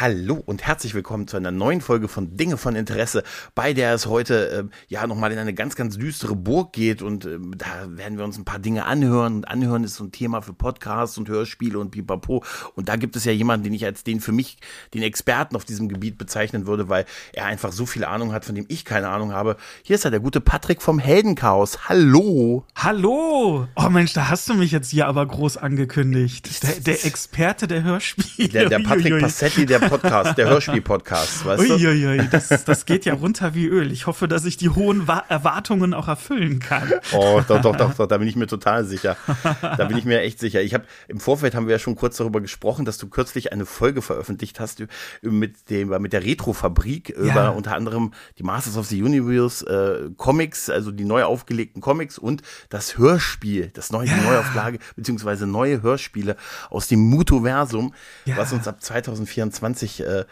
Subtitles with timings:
[0.00, 3.24] Hallo und herzlich willkommen zu einer neuen Folge von Dinge von Interesse,
[3.56, 7.24] bei der es heute äh, ja nochmal in eine ganz, ganz düstere Burg geht und
[7.24, 10.40] äh, da werden wir uns ein paar Dinge anhören und anhören ist so ein Thema
[10.40, 12.44] für Podcasts und Hörspiele und pipapo
[12.76, 14.58] und da gibt es ja jemanden, den ich als den für mich
[14.94, 18.54] den Experten auf diesem Gebiet bezeichnen würde, weil er einfach so viel Ahnung hat, von
[18.54, 19.56] dem ich keine Ahnung habe.
[19.82, 21.88] Hier ist er, der gute Patrick vom Heldenchaos.
[21.88, 22.64] Hallo!
[22.76, 23.66] Hallo!
[23.74, 26.62] Oh Mensch, da hast du mich jetzt hier aber groß angekündigt.
[26.62, 28.48] Der, der Experte der Hörspiele.
[28.48, 31.74] Der, der Patrick Passetti, der Podcast, der Hörspiel-Podcast, weißt du?
[31.74, 33.92] Uiuiui, das, das geht ja runter wie Öl.
[33.92, 36.92] Ich hoffe, dass ich die hohen Wa Erwartungen auch erfüllen kann.
[37.12, 39.16] Oh, doch, doch, doch, doch, da bin ich mir total sicher.
[39.62, 40.62] Da bin ich mir echt sicher.
[40.62, 43.66] Ich habe im Vorfeld haben wir ja schon kurz darüber gesprochen, dass du kürzlich eine
[43.66, 44.82] Folge veröffentlicht hast
[45.22, 47.16] mit dem mit der Retro-Fabrik ja.
[47.16, 52.18] über unter anderem die Masters of the Universe äh, Comics, also die neu aufgelegten Comics
[52.18, 54.14] und das Hörspiel, das neue ja.
[54.14, 56.36] die Neuauflage beziehungsweise neue Hörspiele
[56.70, 57.94] aus dem Mutoversum,
[58.24, 58.36] ja.
[58.36, 60.24] was uns ab 2024 2020 äh,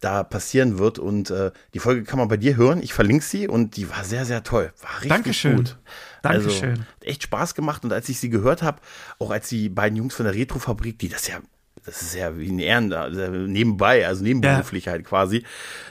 [0.00, 0.98] da passieren wird.
[0.98, 2.82] Und äh, die Folge kann man bei dir hören.
[2.82, 4.72] Ich verlinke sie und die war sehr, sehr toll.
[4.80, 5.56] War richtig Dankeschön.
[5.56, 5.78] gut.
[6.22, 6.70] Dankeschön.
[6.70, 7.84] Also, echt Spaß gemacht.
[7.84, 8.80] Und als ich sie gehört habe,
[9.18, 11.40] auch als die beiden Jungs von der Retrofabrik, die das ja
[11.84, 14.92] das ist ja wie ein Ehren, also nebenbei, also nebenberuflich ja.
[14.92, 15.44] halt quasi,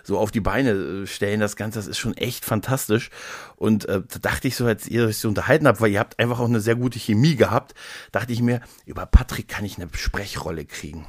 [0.03, 3.09] so auf die Beine äh, stellen, das Ganze, das ist schon echt fantastisch.
[3.55, 6.19] Und äh, da dachte ich so, als ihr euch so unterhalten habt, weil ihr habt
[6.19, 7.73] einfach auch eine sehr gute Chemie gehabt,
[8.11, 11.07] dachte ich mir, über Patrick kann ich eine Sprechrolle kriegen.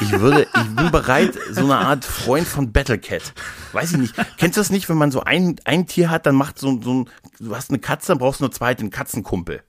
[0.00, 3.32] Ich würde, ich bin bereit, so eine Art Freund von Battlecat.
[3.72, 4.14] Weiß ich nicht.
[4.36, 6.94] Kennst du das nicht, wenn man so ein, ein Tier hat, dann macht so, so
[6.94, 9.62] ein, du hast eine Katze, dann brauchst du nur zweite, einen Katzenkumpel.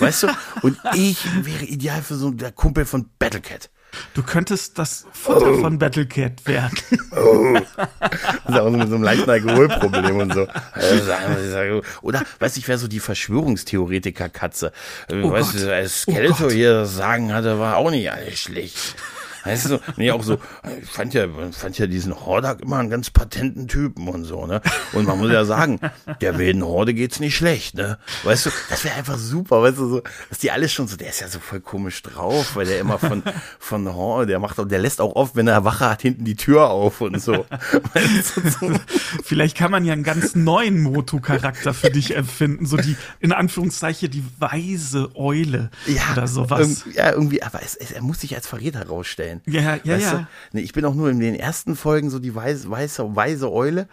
[0.00, 0.28] Weißt du?
[0.62, 3.70] Und ich wäre ideal für so der Kumpel von Battlecat.
[4.14, 5.60] Du könntest das Futter oh.
[5.60, 6.78] von Battlecat werden.
[7.12, 7.58] Oh.
[7.76, 10.42] Das ist auch so mit so einem leichten Alkoholproblem und so.
[12.02, 14.72] Oder, weiß ich, wer so die Verschwörungstheoretiker-Katze.
[15.12, 15.62] Oh weißt Gott.
[15.62, 18.96] du, als Skeletor oh hier sagen hatte, war auch nicht alles schlecht.
[19.44, 20.38] Weißt du, nee, auch so,
[20.82, 24.62] ich fand ja, fand ja diesen Hordak immer einen ganz patenten Typen und so, ne?
[24.92, 25.80] Und man muss ja sagen,
[26.22, 27.98] der wilden Horde geht's nicht schlecht, ne?
[28.22, 31.10] Weißt du, das wäre einfach super, weißt du, so, dass die alle schon so, der
[31.10, 33.22] ist ja so voll komisch drauf, weil der immer von,
[33.58, 36.36] von Horde, der macht auch, der lässt auch oft, wenn er Wache hat, hinten die
[36.36, 37.44] Tür auf und so.
[37.92, 38.80] Weißt du, so.
[39.22, 44.10] Vielleicht kann man ja einen ganz neuen Motu-Charakter für dich empfinden, so die, in Anführungszeichen,
[44.10, 46.84] die weise Eule ja, oder sowas.
[46.94, 49.52] Ja, irgendwie, aber es, es, er muss sich als Verräter herausstellen sein.
[49.52, 50.28] Ja, ja, weißt ja.
[50.52, 53.88] Nee, ich bin auch nur in den ersten Folgen so die weiße, weiße, weise Eule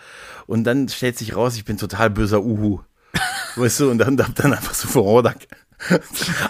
[0.47, 2.79] und dann stellt sich raus, ich bin total böser Uhu.
[3.55, 5.47] weißt du, und dann, dann einfach so vor Ordak.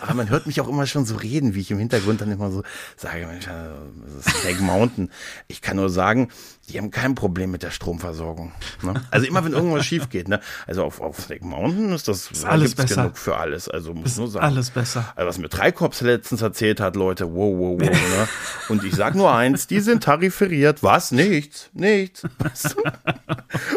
[0.02, 2.52] Aber man hört mich auch immer schon so reden, wie ich im Hintergrund dann immer
[2.52, 2.64] so
[2.98, 5.10] sage, Mensch, das ist Snake Mountain.
[5.48, 6.30] Ich kann nur sagen,
[6.72, 8.52] die haben kein Problem mit der Stromversorgung.
[8.82, 8.94] Ne?
[9.12, 10.40] Also immer wenn irgendwas schief geht, ne?
[10.68, 13.04] Also auf, auf Snake Mountain ist das ist alles besser.
[13.04, 13.68] genug für alles.
[13.68, 14.46] Also muss ist nur sagen.
[14.46, 15.12] Alles besser.
[15.16, 17.90] Also was mir Treikops letztens erzählt hat, Leute, wow, wow, wow.
[17.90, 18.28] ne?
[18.70, 20.82] Und ich sag nur eins, die sind tariferiert.
[20.82, 21.12] Was?
[21.12, 22.24] Nichts, nichts.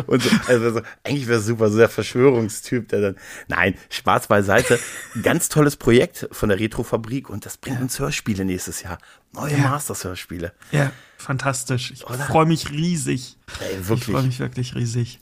[0.06, 3.16] Und so, also, eigentlich wäre es super, so der Verschwörungstyp, der dann.
[3.48, 4.78] Nein, Spaß beiseite.
[5.22, 8.98] Ganz tolles Projekt von der Retrofabrik und das bringt uns Hörspiele nächstes Jahr.
[9.34, 9.68] Neue ja.
[9.68, 10.52] Masters-Hörspiele.
[10.70, 10.92] Ja
[11.24, 11.90] fantastisch.
[11.90, 13.36] Ich freue mich riesig.
[13.60, 14.08] Ey, wirklich.
[14.08, 15.18] Ich freue mich wirklich riesig.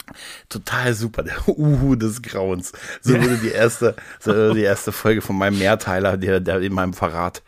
[0.48, 1.22] Total super.
[1.22, 2.72] Der Uhu des Grauens.
[3.00, 6.72] So würde die erste, so würde die erste Folge von meinem Mehrteiler, der, der in
[6.72, 7.42] meinem Verrat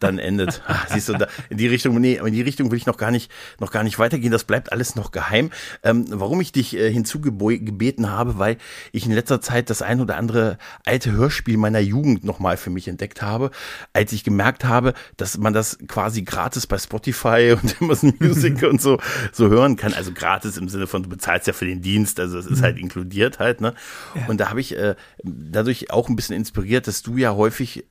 [0.00, 0.62] dann endet.
[0.66, 3.10] Ach, siehst du, da, in die Richtung, nee, in die Richtung will ich noch gar
[3.10, 4.32] nicht, noch gar nicht weitergehen.
[4.32, 5.50] Das bleibt alles noch geheim.
[5.82, 8.58] Ähm, warum ich dich äh, hinzugebeten habe, weil
[8.92, 12.88] ich in letzter Zeit das ein oder andere alte Hörspiel meiner Jugend nochmal für mich
[12.88, 13.50] entdeckt habe,
[13.92, 18.80] als ich gemerkt habe, dass man das quasi gratis bei Spotify und Amazon Music und
[18.80, 18.98] so,
[19.32, 19.94] so hören kann.
[19.94, 22.76] Also gratis im Sinne von, du bezahlst ja für den Dienst, also es ist halt
[22.76, 22.82] mhm.
[22.82, 23.74] inkludiert halt, ne?
[24.14, 24.26] Ja.
[24.26, 27.86] Und da habe ich äh, dadurch auch ein bisschen inspiriert, dass du ja häufig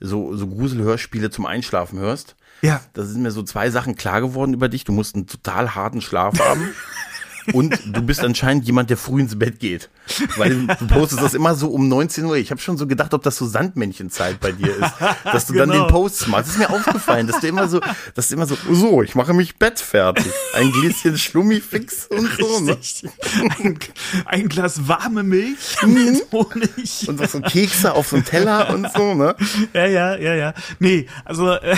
[0.00, 2.36] so, so Gruselhörspiele zum Einschlafen hörst.
[2.62, 2.80] Ja.
[2.92, 4.84] Da sind mir so zwei Sachen klar geworden über dich.
[4.84, 6.70] Du musst einen total harten Schlaf haben.
[7.52, 9.90] Und du bist anscheinend jemand, der früh ins Bett geht.
[10.36, 12.36] Weil du postest das immer so um 19 Uhr.
[12.36, 14.92] Ich habe schon so gedacht, ob das so Sandmännchenzeit bei dir ist.
[15.24, 15.66] Dass du genau.
[15.66, 16.46] dann den Post machst.
[16.48, 17.80] Das ist mir aufgefallen, dass du immer so,
[18.14, 20.32] dass du immer so, so, ich mache mich Bett fertig.
[20.54, 22.60] Ein Gläschen Schlummifix und so.
[22.60, 22.76] Ne?
[23.58, 23.78] Ein,
[24.26, 25.94] ein, Glas warme Milch mhm.
[25.94, 27.08] mit Honig.
[27.08, 29.34] Und so Kekse auf so einem Teller und so, ne?
[29.72, 30.54] Ja, ja, ja, ja.
[30.78, 31.76] Nee, also äh,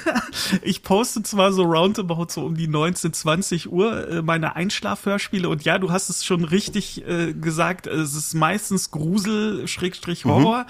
[0.62, 5.48] ich poste zwar so roundabout so um die 19, 20 Uhr äh, meine Einschlaf Einschlafhörspiele
[5.48, 10.60] und ja, du hast es schon richtig äh, gesagt, es ist meistens Grusel, Schrägstrich Horror,
[10.60, 10.66] mhm.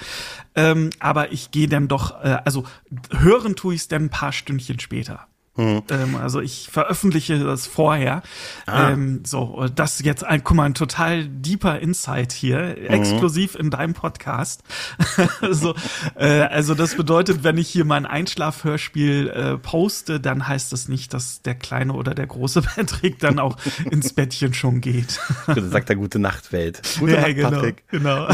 [0.55, 2.65] ähm, aber ich gehe dann doch, äh, also
[3.11, 5.27] hören tue ich es dann ein paar Stündchen später.
[5.55, 5.83] Mhm.
[5.91, 8.23] Ähm, also ich veröffentliche das vorher.
[8.67, 8.91] Ah.
[8.91, 12.87] Ähm, so, das jetzt ein, guck mal, ein total deeper Insight hier, mhm.
[12.87, 14.63] exklusiv in deinem Podcast.
[15.51, 15.75] so,
[16.17, 21.13] äh, also das bedeutet, wenn ich hier mein Einschlafhörspiel äh, poste, dann heißt das nicht,
[21.13, 23.59] dass der kleine oder der große Patrick dann auch
[23.91, 25.21] ins Bettchen schon geht.
[25.47, 26.81] Dann sagt er gute Nachtwelt.
[26.99, 27.89] Gute ja, Nacht, genau, Patrick.
[27.89, 28.29] Genau.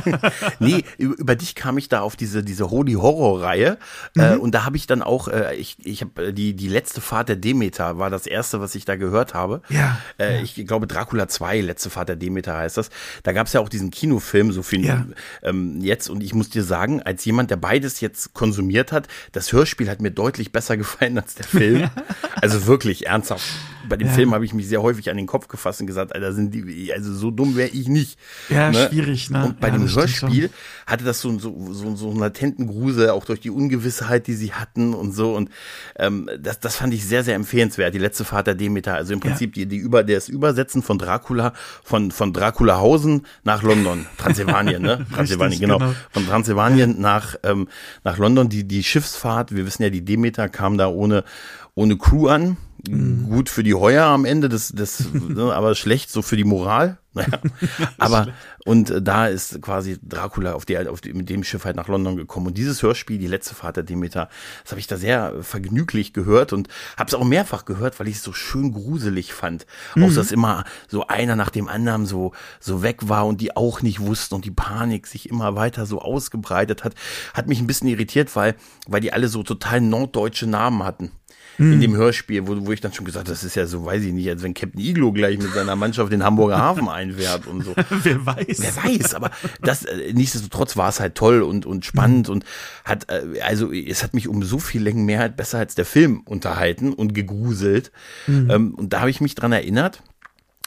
[0.60, 3.78] nee, über dich kam ich da auf diese diese Holy Horror Reihe
[4.16, 4.34] äh, mhm.
[4.34, 7.00] äh, und da habe ich dann auch äh, ich ich habe äh, die die, letzte
[7.00, 9.62] Fahrt der Demeter war das erste, was ich da gehört habe.
[9.68, 9.98] Ja.
[10.18, 10.42] Äh, ja.
[10.42, 12.90] Ich glaube, Dracula 2, letzte Fahrt der Demeter heißt das.
[13.22, 15.06] Da gab es ja auch diesen Kinofilm, so viel ja.
[15.42, 16.08] ähm, jetzt.
[16.08, 20.00] Und ich muss dir sagen, als jemand, der beides jetzt konsumiert hat, das Hörspiel hat
[20.00, 21.90] mir deutlich besser gefallen als der Film.
[22.40, 23.48] also wirklich ernsthaft.
[23.88, 24.14] Bei dem ja.
[24.14, 26.92] Film habe ich mich sehr häufig an den Kopf gefasst und gesagt, Alter, sind die,
[26.92, 28.18] also so dumm wäre ich nicht.
[28.48, 28.88] Ja, ne?
[28.88, 29.44] schwierig, ne?
[29.44, 30.50] Und bei ja, dem Hörspiel
[30.86, 34.52] hatte das so, so, so, so einen latenten Grusel, auch durch die Ungewissheit, die sie
[34.52, 35.34] hatten und so.
[35.34, 35.50] Und
[35.96, 37.94] ähm, das, das fand ich sehr, sehr empfehlenswert.
[37.94, 38.94] Die letzte Fahrt der Demeter.
[38.94, 39.64] Also im Prinzip ja.
[39.64, 41.52] die, die über, das Übersetzen von Dracula,
[41.82, 45.06] von, von Draculahausen nach London, Transsilvanien, ne?
[45.12, 45.78] Transsilvanien, genau.
[45.78, 45.94] genau.
[46.10, 47.68] Von Transsilvanien nach, ähm,
[48.02, 48.48] nach London.
[48.48, 51.24] Die, die Schiffsfahrt, wir wissen ja, die Demeter kam da ohne,
[51.74, 52.56] ohne Crew an.
[52.88, 53.30] Mhm.
[53.30, 56.98] Gut für die Heuer am Ende, das, das, ne, aber schlecht so für die Moral.
[57.14, 57.38] Naja.
[57.98, 58.26] Aber
[58.64, 61.86] und äh, da ist quasi Dracula auf die, auf die, mit dem Schiff halt nach
[61.86, 62.48] London gekommen.
[62.48, 64.28] Und dieses Hörspiel, die letzte Fahrt der Demeter,
[64.64, 66.66] das habe ich da sehr vergnüglich gehört und
[66.96, 69.64] habe es auch mehrfach gehört, weil ich es so schön gruselig fand.
[69.94, 70.02] Mhm.
[70.02, 73.80] Auch dass immer so einer nach dem anderen so so weg war und die auch
[73.80, 76.96] nicht wussten und die Panik sich immer weiter so ausgebreitet hat,
[77.32, 78.56] hat mich ein bisschen irritiert, weil
[78.88, 81.12] weil die alle so total norddeutsche Namen hatten.
[81.58, 84.12] In dem Hörspiel, wo, wo ich dann schon gesagt das ist ja so, weiß ich
[84.12, 87.74] nicht, als wenn Captain Iglo gleich mit seiner Mannschaft den Hamburger Hafen einfährt und so.
[88.02, 88.58] Wer weiß.
[88.58, 89.30] Wer weiß, aber
[89.60, 92.44] das, äh, nichtsdestotrotz war es halt toll und, und spannend und
[92.84, 95.84] hat, äh, also es hat mich um so viel Längen mehr halt besser als der
[95.84, 97.92] Film unterhalten und gegruselt.
[98.26, 98.50] Mhm.
[98.50, 100.02] Ähm, und da habe ich mich dran erinnert,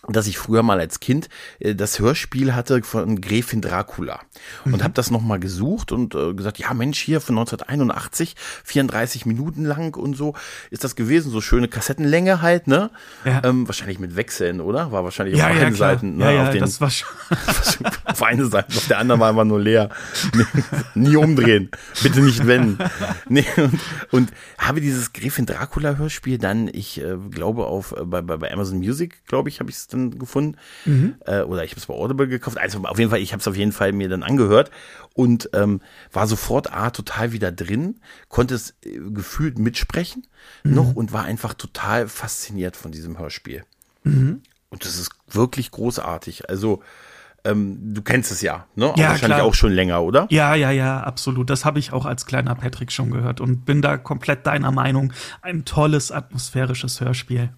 [0.08, 1.28] dass ich früher mal als Kind
[1.60, 4.22] äh, das Hörspiel hatte von Gräfin Dracula
[4.66, 4.84] und mhm.
[4.84, 9.96] habe das nochmal gesucht und äh, gesagt, ja Mensch, hier von 1981, 34 Minuten lang
[9.96, 10.36] und so
[10.70, 12.92] ist das gewesen, so schöne Kassettenlänge halt, ne?
[13.26, 13.42] Ja.
[13.44, 14.92] Ähm, wahrscheinlich mit Wechseln, oder?
[14.92, 16.18] War wahrscheinlich ja, auf ja, beiden Seiten.
[16.18, 16.26] Ne?
[16.26, 17.10] Ja, ja, auf den, das war schon.
[18.06, 19.90] auf eine Seite, auf der anderen war immer nur leer.
[20.94, 21.72] Nie umdrehen,
[22.04, 22.78] bitte nicht wenden.
[23.30, 23.80] Nee, und,
[24.12, 28.78] und habe dieses Gräfin Dracula Hörspiel dann, ich äh, glaube auf äh, bei, bei Amazon
[28.78, 30.58] Music, glaube ich, habe ich es dann gefunden.
[30.86, 31.16] Mhm.
[31.26, 32.58] Äh, oder ich habe es bei Audible gekauft.
[32.58, 34.72] Also auf jeden Fall, ich habe es auf jeden Fall mir dann angehört
[35.14, 35.82] und ähm,
[36.12, 38.00] war sofort A, total wieder drin,
[38.30, 40.28] konnte es äh, gefühlt mitsprechen
[40.64, 40.76] mhm.
[40.76, 43.64] noch und war einfach total fasziniert von diesem Hörspiel.
[44.04, 44.42] Mhm.
[44.70, 46.50] Und das ist wirklich großartig.
[46.50, 46.84] Also
[47.46, 48.94] ähm, du kennst es ja, ne?
[48.98, 49.44] Ja, wahrscheinlich klar.
[49.44, 50.28] auch schon länger, oder?
[50.30, 51.50] Ja, ja, ja, absolut.
[51.50, 55.14] Das habe ich auch als kleiner Patrick schon gehört und bin da komplett deiner Meinung.
[55.42, 57.52] Ein tolles atmosphärisches Hörspiel.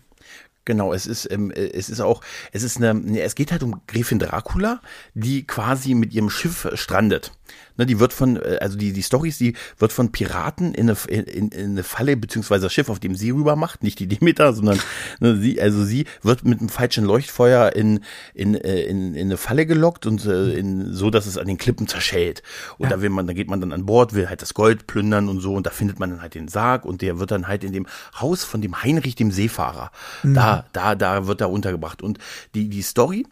[0.66, 2.22] Genau, es ist, ähm, es ist auch,
[2.52, 4.82] es ist eine, es geht halt um Gräfin Dracula,
[5.14, 7.32] die quasi mit ihrem Schiff strandet.
[7.80, 10.98] Ne, die wird von, äh, also die, die Stories, die wird von Piraten in eine,
[11.08, 14.52] in, in eine Falle, beziehungsweise das Schiff, auf dem sie rüber macht, nicht die Demeter,
[14.60, 14.80] sondern
[15.22, 18.02] ne, sie, also sie wird mit einem falschen Leuchtfeuer in,
[18.34, 21.58] in, äh, in, in eine Falle gelockt und äh, in, so, dass es an den
[21.58, 22.44] Klippen zerschellt.
[22.78, 22.98] Und ja.
[22.98, 25.40] da will man, da geht man dann an Bord, will halt das Gold plündern und
[25.40, 27.72] so, und da findet man dann halt den Sarg und der wird dann halt in
[27.72, 27.88] dem
[28.20, 29.92] Haus von dem Heinrich, dem Seefahrer,
[30.24, 30.34] mhm.
[30.34, 32.02] da, da, da wird er untergebracht.
[32.02, 32.20] Und
[32.56, 33.26] die, die Story,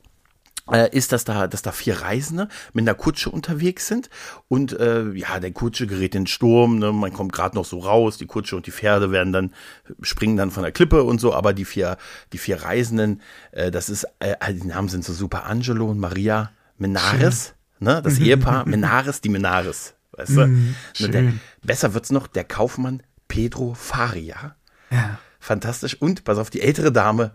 [0.91, 4.09] ist, dass da, dass da vier Reisende mit einer Kutsche unterwegs sind
[4.47, 6.91] und äh, ja, der Kutsche gerät in den Sturm, ne?
[6.91, 9.53] man kommt gerade noch so raus, die Kutsche und die Pferde werden dann
[10.01, 11.97] springen dann von der Klippe und so, aber die vier,
[12.33, 13.21] die vier Reisenden,
[13.51, 18.01] äh, das ist, äh, die Namen sind so super, Angelo und Maria Menares, ne?
[18.03, 20.47] das Ehepaar Menares, die Menares, weißt du?
[20.47, 21.33] Mm, ne, der,
[21.63, 24.55] besser wird's noch, der Kaufmann Pedro Faria,
[24.89, 25.19] ja.
[25.39, 27.31] fantastisch und pass auf die ältere Dame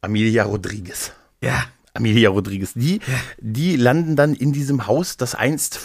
[0.00, 1.12] Amelia Rodriguez.
[1.42, 1.64] Ja.
[1.94, 3.00] Amelia Rodriguez, die,
[3.38, 5.80] die landen dann in diesem Haus, das einst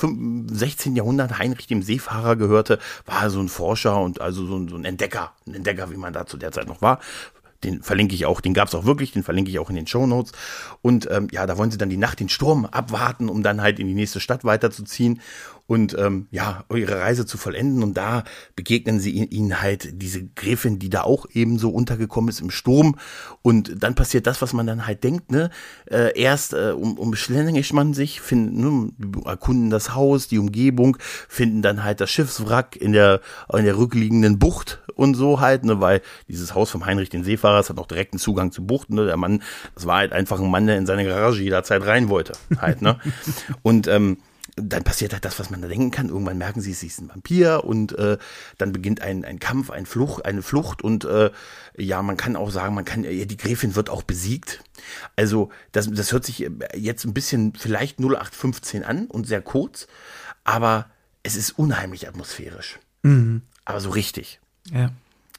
[0.48, 0.96] 16.
[0.96, 4.86] Jahrhundert Heinrich dem Seefahrer gehörte, war so ein Forscher und also so ein, so ein
[4.86, 7.00] Entdecker, ein Entdecker, wie man da zu der Zeit noch war.
[7.64, 9.88] Den verlinke ich auch, den gab es auch wirklich, den verlinke ich auch in den
[9.88, 10.34] Show Notes.
[10.84, 13.80] Und ähm, ja, da wollen sie dann die Nacht den Sturm abwarten, um dann halt
[13.80, 15.22] in die nächste Stadt weiterzuziehen.
[15.68, 17.82] Und ähm, ja, ihre Reise zu vollenden.
[17.82, 18.24] Und da
[18.56, 22.98] begegnen sie ihnen halt diese Gräfin, die da auch eben so untergekommen ist im Sturm.
[23.42, 25.50] Und dann passiert das, was man dann halt denkt, ne?
[25.90, 31.62] Äh, erst äh, um, umschlängigt man sich, finden, ne, erkunden das Haus, die Umgebung, finden
[31.62, 36.02] dann halt das Schiffswrack in der, in der rückliegenden Bucht und so halt, ne, weil
[36.28, 39.06] dieses Haus vom Heinrich den Seefahrer hat auch direkten Zugang zu Buchten, ne?
[39.06, 39.42] Der Mann,
[39.74, 42.34] das war halt einfach ein Mann, der in seine Garage jederzeit rein wollte.
[42.60, 43.00] Halt, ne?
[43.64, 44.18] und ähm,
[44.56, 46.10] dann passiert halt das, was man da denken kann.
[46.10, 48.18] Irgendwann merken sie, sie ist ein Vampir und äh,
[48.58, 51.32] dann beginnt ein, ein Kampf, ein Flucht, eine Flucht und äh,
[51.78, 54.64] ja, man kann auch sagen, man kann, die Gräfin wird auch besiegt.
[55.16, 59.88] Also das, das hört sich jetzt ein bisschen vielleicht 0815 an und sehr kurz,
[60.46, 60.90] aber
[61.24, 62.80] es ist unheimlich atmosphärisch.
[63.04, 63.42] Mhm.
[63.66, 64.40] Aber so richtig.
[64.72, 64.92] Ja.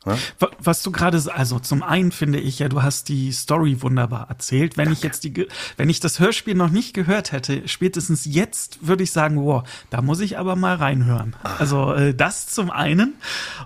[0.07, 0.17] Ne?
[0.61, 4.77] Was du gerade, also zum einen finde ich ja, du hast die Story wunderbar erzählt.
[4.77, 4.99] Wenn Danke.
[4.99, 5.47] ich jetzt die,
[5.77, 10.03] wenn ich das Hörspiel noch nicht gehört hätte, spätestens jetzt würde ich sagen, wow, da
[10.03, 11.35] muss ich aber mal reinhören.
[11.43, 11.61] Ach.
[11.61, 13.15] Also äh, das zum einen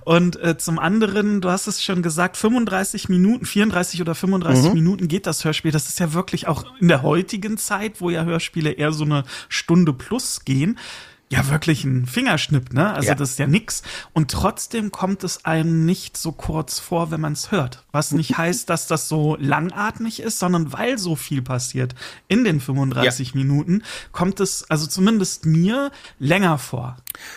[0.04, 4.74] und äh, zum anderen, du hast es schon gesagt, 35 Minuten, 34 oder 35 mhm.
[4.74, 5.72] Minuten geht das Hörspiel.
[5.72, 9.24] Das ist ja wirklich auch in der heutigen Zeit, wo ja Hörspiele eher so eine
[9.48, 10.78] Stunde plus gehen
[11.30, 12.92] ja wirklich ein Fingerschnipp, ne?
[12.92, 13.14] Also ja.
[13.14, 13.82] das ist ja nix.
[14.12, 17.84] Und trotzdem kommt es einem nicht so kurz vor, wenn man es hört.
[17.92, 21.94] Was nicht heißt, dass das so langatmig ist, sondern weil so viel passiert
[22.26, 23.36] in den 35 ja.
[23.36, 26.96] Minuten, kommt es, also zumindest mir, länger vor.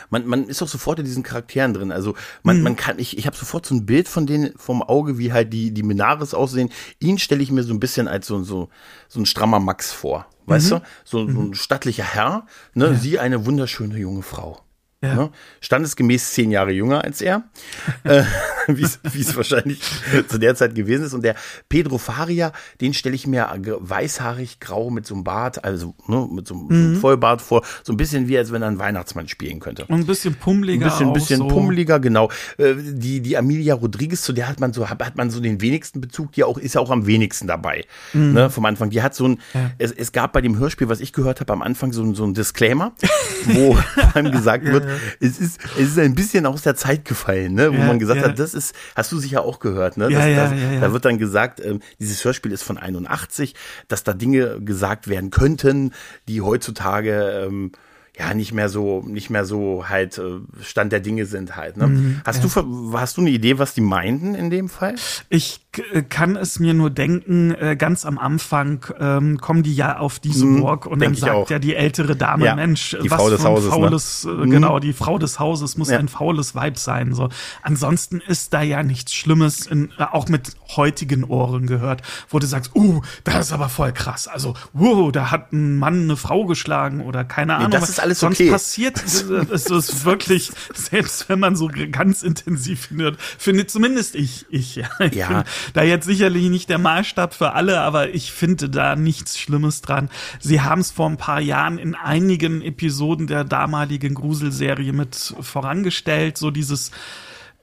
[0.10, 1.92] Man, man ist auch sofort in diesen Charakteren drin.
[1.92, 2.64] Also man, mhm.
[2.64, 5.54] man kann, ich, ich habe sofort so ein Bild von denen vom Auge, wie halt
[5.54, 6.70] die, die Menares aussehen.
[7.00, 8.70] Ihn stelle ich mir so ein bisschen als so, so,
[9.08, 10.26] so ein strammer Max vor.
[10.46, 10.78] Weißt mhm.
[10.78, 10.82] du?
[11.06, 11.54] So, so, ein mhm.
[11.54, 12.88] stattlicher Herr, ne?
[12.88, 12.94] Ja.
[12.94, 14.62] Sie eine wunderschöne junge Frau.
[15.04, 15.16] Ja.
[15.16, 15.30] Ne?
[15.60, 17.44] Standesgemäß zehn Jahre jünger als er,
[18.04, 18.24] äh,
[18.68, 19.82] wie es wahrscheinlich
[20.30, 21.14] zu der Zeit gewesen ist.
[21.14, 21.36] Und der
[21.68, 26.48] Pedro Faria, den stelle ich mir weißhaarig, grau mit so einem Bart, also ne, mit
[26.48, 26.96] so, einem mhm.
[26.96, 29.86] Vollbart vor, so ein bisschen wie als wenn er ein Weihnachtsmann spielen könnte.
[29.86, 30.86] Und ein bisschen pummeliger.
[30.86, 31.48] Ein bisschen, ein bisschen so.
[31.48, 32.32] pummeliger, genau.
[32.58, 36.00] Äh, die, die Amelia Rodriguez, zu der hat man so, hat man so den wenigsten
[36.00, 37.84] Bezug, die auch, ist ja auch am wenigsten dabei.
[38.14, 38.34] Mhm.
[38.34, 38.90] Ne, vom Anfang.
[38.90, 39.72] Die hat so ein, ja.
[39.80, 42.34] es, es gab bei dem Hörspiel, was ich gehört habe, am Anfang so, so ein
[42.34, 42.94] Disclaimer,
[43.46, 43.78] wo
[44.14, 44.86] einem gesagt wird,
[45.20, 47.72] es ist, es ist ein bisschen aus der Zeit gefallen, ne?
[47.72, 48.28] wo ja, man gesagt ja.
[48.28, 50.10] hat, das ist, hast du sicher auch gehört, ne?
[50.10, 52.78] Ja, das, ja, das, ja, ja, Da wird dann gesagt, ähm, dieses Hörspiel ist von
[52.78, 53.56] 81,
[53.88, 55.92] dass da Dinge gesagt werden könnten,
[56.28, 57.72] die heutzutage ähm,
[58.18, 61.78] ja nicht mehr so nicht mehr so halt äh, Stand der Dinge sind halt.
[61.78, 61.88] Ne?
[61.88, 62.62] Mhm, hast ja.
[62.62, 64.96] du hast du eine Idee, was die meinten in dem Fall?
[65.30, 65.63] Ich
[66.10, 67.54] kann es mir nur denken.
[67.56, 71.50] Äh, ganz am Anfang ähm, kommen die ja auf diese mhm, Burg und dann sagt
[71.50, 73.72] ja die ältere Dame, ja, Mensch, die was Frau des Hauses, ne?
[73.72, 74.48] faules, ne?
[74.48, 75.98] genau die Frau des Hauses muss ja.
[75.98, 77.14] ein faules Weib sein.
[77.14, 77.30] So
[77.62, 82.76] ansonsten ist da ja nichts Schlimmes, in, auch mit heutigen Ohren gehört, wo du sagst,
[82.76, 84.28] uh, das ist aber voll krass.
[84.28, 87.70] Also, wow, da hat ein Mann eine Frau geschlagen oder keine Ahnung.
[87.70, 88.52] Nee, das ist alles Sonst okay.
[88.52, 94.76] passiert es ist wirklich, selbst wenn man so ganz intensiv findet, findet zumindest ich, ich,
[94.76, 94.90] ja.
[95.00, 95.44] Ich ja.
[95.74, 100.10] Da jetzt sicherlich nicht der Maßstab für alle, aber ich finde da nichts Schlimmes dran.
[100.40, 106.38] Sie haben es vor ein paar Jahren in einigen Episoden der damaligen Gruselserie mit vorangestellt,
[106.38, 106.92] so dieses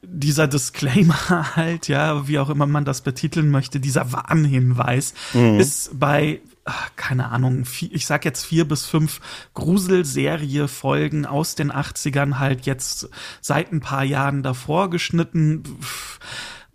[0.02, 5.60] dieser Disclaimer halt, ja, wie auch immer man das betiteln möchte, dieser Warnhinweis mhm.
[5.60, 9.20] ist bei ach, keine Ahnung, vier, ich sag jetzt vier bis fünf
[9.54, 13.08] Gruselserie-Folgen aus den 80ern halt jetzt
[13.40, 15.64] seit ein paar Jahren davor geschnitten.
[15.80, 16.20] Pff,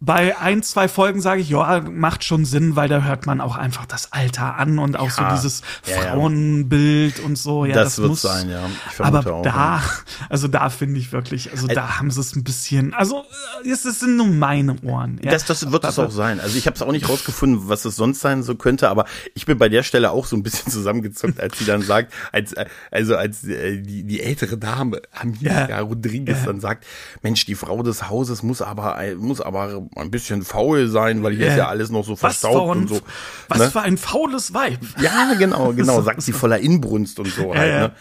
[0.05, 3.55] bei ein, zwei Folgen sage ich, ja, macht schon Sinn, weil da hört man auch
[3.55, 7.65] einfach das Alter an und auch ja, so dieses ja, Frauenbild und so.
[7.65, 8.69] Ja, das, das wird muss sein, ja.
[8.99, 9.81] aber auch, da,
[10.29, 13.23] also da finde ich wirklich, also da haben sie es ein bisschen, also
[13.63, 15.19] es sind nur meine Ohren.
[15.23, 15.31] Ja.
[15.31, 16.39] Das, das wird es auch sein.
[16.39, 19.45] Also ich habe es auch nicht rausgefunden, was es sonst sein so könnte, aber ich
[19.45, 22.53] bin bei der Stelle auch so ein bisschen zusammengezuckt, als sie dann sagt, als
[22.91, 26.85] also als äh, die, die ältere Dame, Amilia Rodriguez, dann sagt,
[27.23, 31.47] Mensch, die Frau des Hauses muss aber muss aber ein bisschen faul sein, weil hier
[31.47, 32.99] äh, ist ja alles noch so verstaubt und so.
[33.47, 33.71] Was ne?
[33.71, 34.79] für ein faules Weib.
[34.99, 37.91] Ja, genau, genau, sagt sie voller Inbrunst und so halt, ne?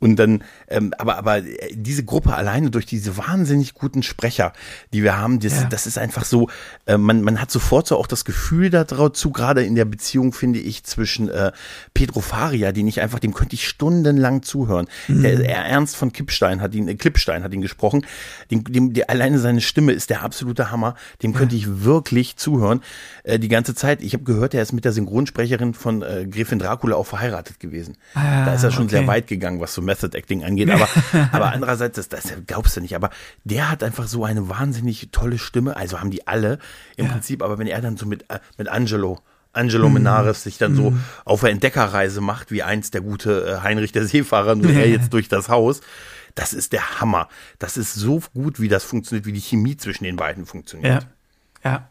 [0.00, 4.52] Und dann, ähm, aber, aber äh, diese Gruppe alleine durch diese wahnsinnig guten Sprecher,
[4.92, 5.64] die wir haben, das, ja.
[5.64, 6.48] das ist einfach so,
[6.86, 10.58] äh, man, man hat sofort so auch das Gefühl dazu, gerade in der Beziehung, finde
[10.58, 11.52] ich, zwischen äh,
[11.94, 14.86] Pedro Faria, den ich einfach, dem könnte ich stundenlang zuhören.
[15.08, 15.22] Mhm.
[15.22, 18.04] Der, der Ernst von Kippstein hat ihn, äh, Klippstein hat ihn gesprochen.
[18.50, 20.94] Dem, dem, der, alleine seine Stimme ist der absolute Hammer.
[21.22, 21.62] Dem könnte ja.
[21.62, 22.82] ich wirklich zuhören
[23.24, 24.02] äh, die ganze Zeit.
[24.02, 27.96] Ich habe gehört, er ist mit der Synchronsprecherin von äh, Gräfin Dracula auch verheiratet gewesen.
[28.14, 28.96] Ah, da ist er schon okay.
[28.96, 30.57] sehr weit gegangen, was so Method Acting angeht.
[30.66, 30.88] Aber,
[31.32, 32.96] aber andererseits, das, das glaubst du nicht.
[32.96, 33.10] Aber
[33.44, 35.76] der hat einfach so eine wahnsinnig tolle Stimme.
[35.76, 36.58] Also haben die alle
[36.96, 37.12] im ja.
[37.12, 37.42] Prinzip.
[37.42, 39.20] Aber wenn er dann so mit, äh, mit Angelo
[39.52, 39.94] Angelo mhm.
[39.94, 41.02] Menares sich dann so mhm.
[41.24, 45.12] auf eine Entdeckerreise macht, wie einst der gute äh, Heinrich der Seefahrer, nur er jetzt
[45.12, 45.80] durch das Haus,
[46.34, 47.28] das ist der Hammer.
[47.58, 51.06] Das ist so gut, wie das funktioniert, wie die Chemie zwischen den beiden funktioniert.
[51.64, 51.90] Ja, ja.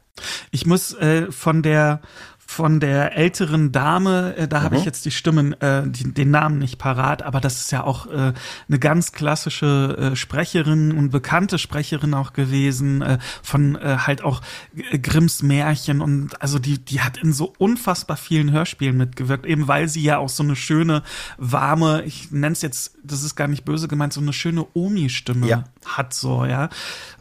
[0.51, 2.01] Ich muss äh, von der
[2.47, 4.63] von der älteren Dame, äh, da mhm.
[4.63, 7.83] habe ich jetzt die Stimmen, äh, die, den Namen nicht parat, aber das ist ja
[7.83, 8.33] auch äh,
[8.67, 14.41] eine ganz klassische äh, Sprecherin und bekannte Sprecherin auch gewesen, äh, von äh, halt auch
[14.75, 19.67] äh, Grimms Märchen und also die, die hat in so unfassbar vielen Hörspielen mitgewirkt, eben
[19.67, 21.03] weil sie ja auch so eine schöne,
[21.37, 25.47] warme, ich nenne es jetzt, das ist gar nicht böse gemeint, so eine schöne Omi-Stimme
[25.47, 25.63] ja.
[25.87, 26.69] Hat, so, ja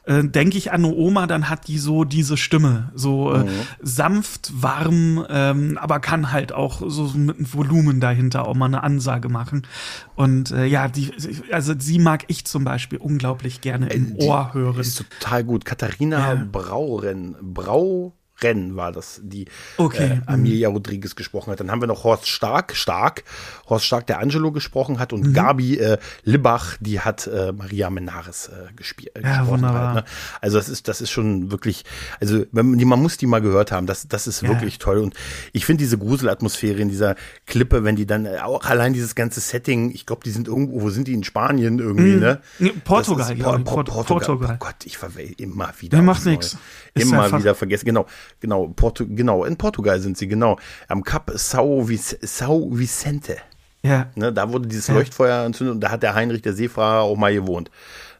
[0.07, 3.49] äh, denke ich an eine Oma, dann hat die so diese Stimme, so äh, mhm.
[3.83, 8.83] sanft, warm, ähm, aber kann halt auch so mit einem Volumen dahinter auch mal eine
[8.83, 9.67] Ansage machen.
[10.15, 11.13] Und äh, ja, die,
[11.51, 14.81] also sie mag ich zum Beispiel unglaublich gerne im äh, Ohr hören.
[14.81, 15.65] Ist total gut.
[15.65, 16.47] Katharina ja.
[16.51, 19.47] Brauren, Brau Rennen war das, die
[19.79, 20.21] okay.
[20.21, 21.61] äh, Amelia Rodriguez gesprochen hat.
[21.61, 23.25] Dann haben wir noch Horst Stark, Stark,
[23.69, 25.33] Horst Stark, der Angelo gesprochen hat und mhm.
[25.33, 29.13] Gabi äh, Libach, die hat äh, Maria Menares äh, gespielt.
[29.23, 29.95] Ja, wunderbar.
[29.95, 30.11] Halt, ne?
[30.41, 31.85] Also das ist, das ist schon wirklich,
[32.21, 34.49] also wenn man, man muss die mal gehört haben, das, das ist ja.
[34.49, 34.99] wirklich toll.
[34.99, 35.15] Und
[35.53, 37.17] ich finde diese Gruselatmosphäre in dieser
[37.47, 40.83] Klippe, wenn die dann äh, auch allein dieses ganze Setting, ich glaube, die sind irgendwo,
[40.83, 42.21] wo sind die in Spanien irgendwie, mhm.
[42.21, 42.41] ne?
[42.85, 44.05] Portugal, ist, Por Por Portugal.
[44.05, 44.59] Portugal.
[44.61, 45.97] Oh Gott, ich verwähle immer wieder.
[45.97, 46.59] Der macht nichts.
[46.95, 48.07] Immer wieder vergessen, genau
[48.41, 53.37] genau, Portu genau, in Portugal sind sie, genau, am Kap Sao, Vic Sao Vicente.
[53.83, 54.11] Ja.
[54.15, 54.95] Ne, da wurde dieses ja.
[54.95, 57.71] Leuchtfeuer entzündet und da hat der Heinrich, der Seefahrer, auch mal gewohnt.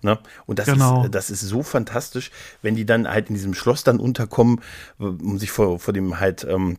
[0.03, 0.19] Ne?
[0.47, 1.05] Und das, genau.
[1.05, 2.31] ist, das ist so fantastisch,
[2.63, 4.61] wenn die dann halt in diesem Schloss dann unterkommen,
[4.99, 6.77] um sich vor, vor dem halt, ähm,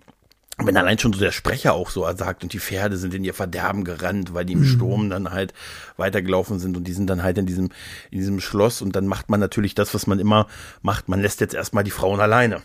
[0.57, 3.33] wenn allein schon so der Sprecher auch so sagt und die Pferde sind in ihr
[3.33, 4.65] Verderben gerannt, weil die im mhm.
[4.65, 5.53] Sturm dann halt
[5.97, 7.69] weitergelaufen sind und die sind dann halt in diesem,
[8.09, 10.47] in diesem Schloss und dann macht man natürlich das, was man immer
[10.81, 11.09] macht.
[11.09, 12.61] Man lässt jetzt erstmal die Frauen alleine.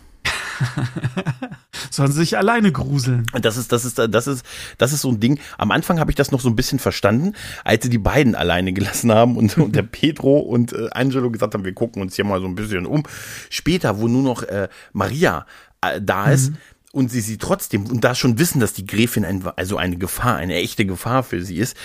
[1.89, 3.25] Sollen sie sich alleine gruseln.
[3.41, 4.45] Das ist, das ist, das ist,
[4.77, 5.39] das ist so ein Ding.
[5.57, 7.33] Am Anfang habe ich das noch so ein bisschen verstanden,
[7.63, 11.53] als sie die beiden alleine gelassen haben und, und der Pedro und äh, Angelo gesagt
[11.53, 13.03] haben, wir gucken uns hier mal so ein bisschen um.
[13.49, 15.45] Später, wo nur noch äh, Maria
[15.81, 16.57] äh, da ist, mhm
[16.93, 20.35] und sie sie trotzdem und da schon wissen, dass die Gräfin ein, also eine Gefahr,
[20.35, 21.75] eine echte Gefahr für sie ist,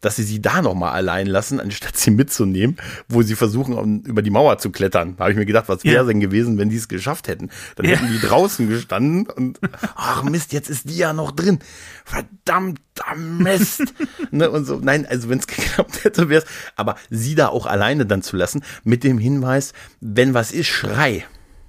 [0.00, 2.76] dass sie sie da noch mal allein lassen, anstatt sie mitzunehmen,
[3.08, 5.14] wo sie versuchen um, über die Mauer zu klettern.
[5.16, 6.04] Da habe ich mir gedacht, was wäre ja.
[6.04, 7.50] denn gewesen, wenn die es geschafft hätten?
[7.76, 7.92] Dann ja.
[7.92, 9.60] hätten die draußen gestanden und
[9.94, 11.60] ach Mist, jetzt ist die ja noch drin.
[12.04, 13.94] Verdammter Mist.
[14.32, 16.48] ne, und so, nein, also wenn es geklappt hätte, wäre es.
[16.74, 21.24] Aber sie da auch alleine dann zu lassen, mit dem Hinweis, wenn was ist, schrei.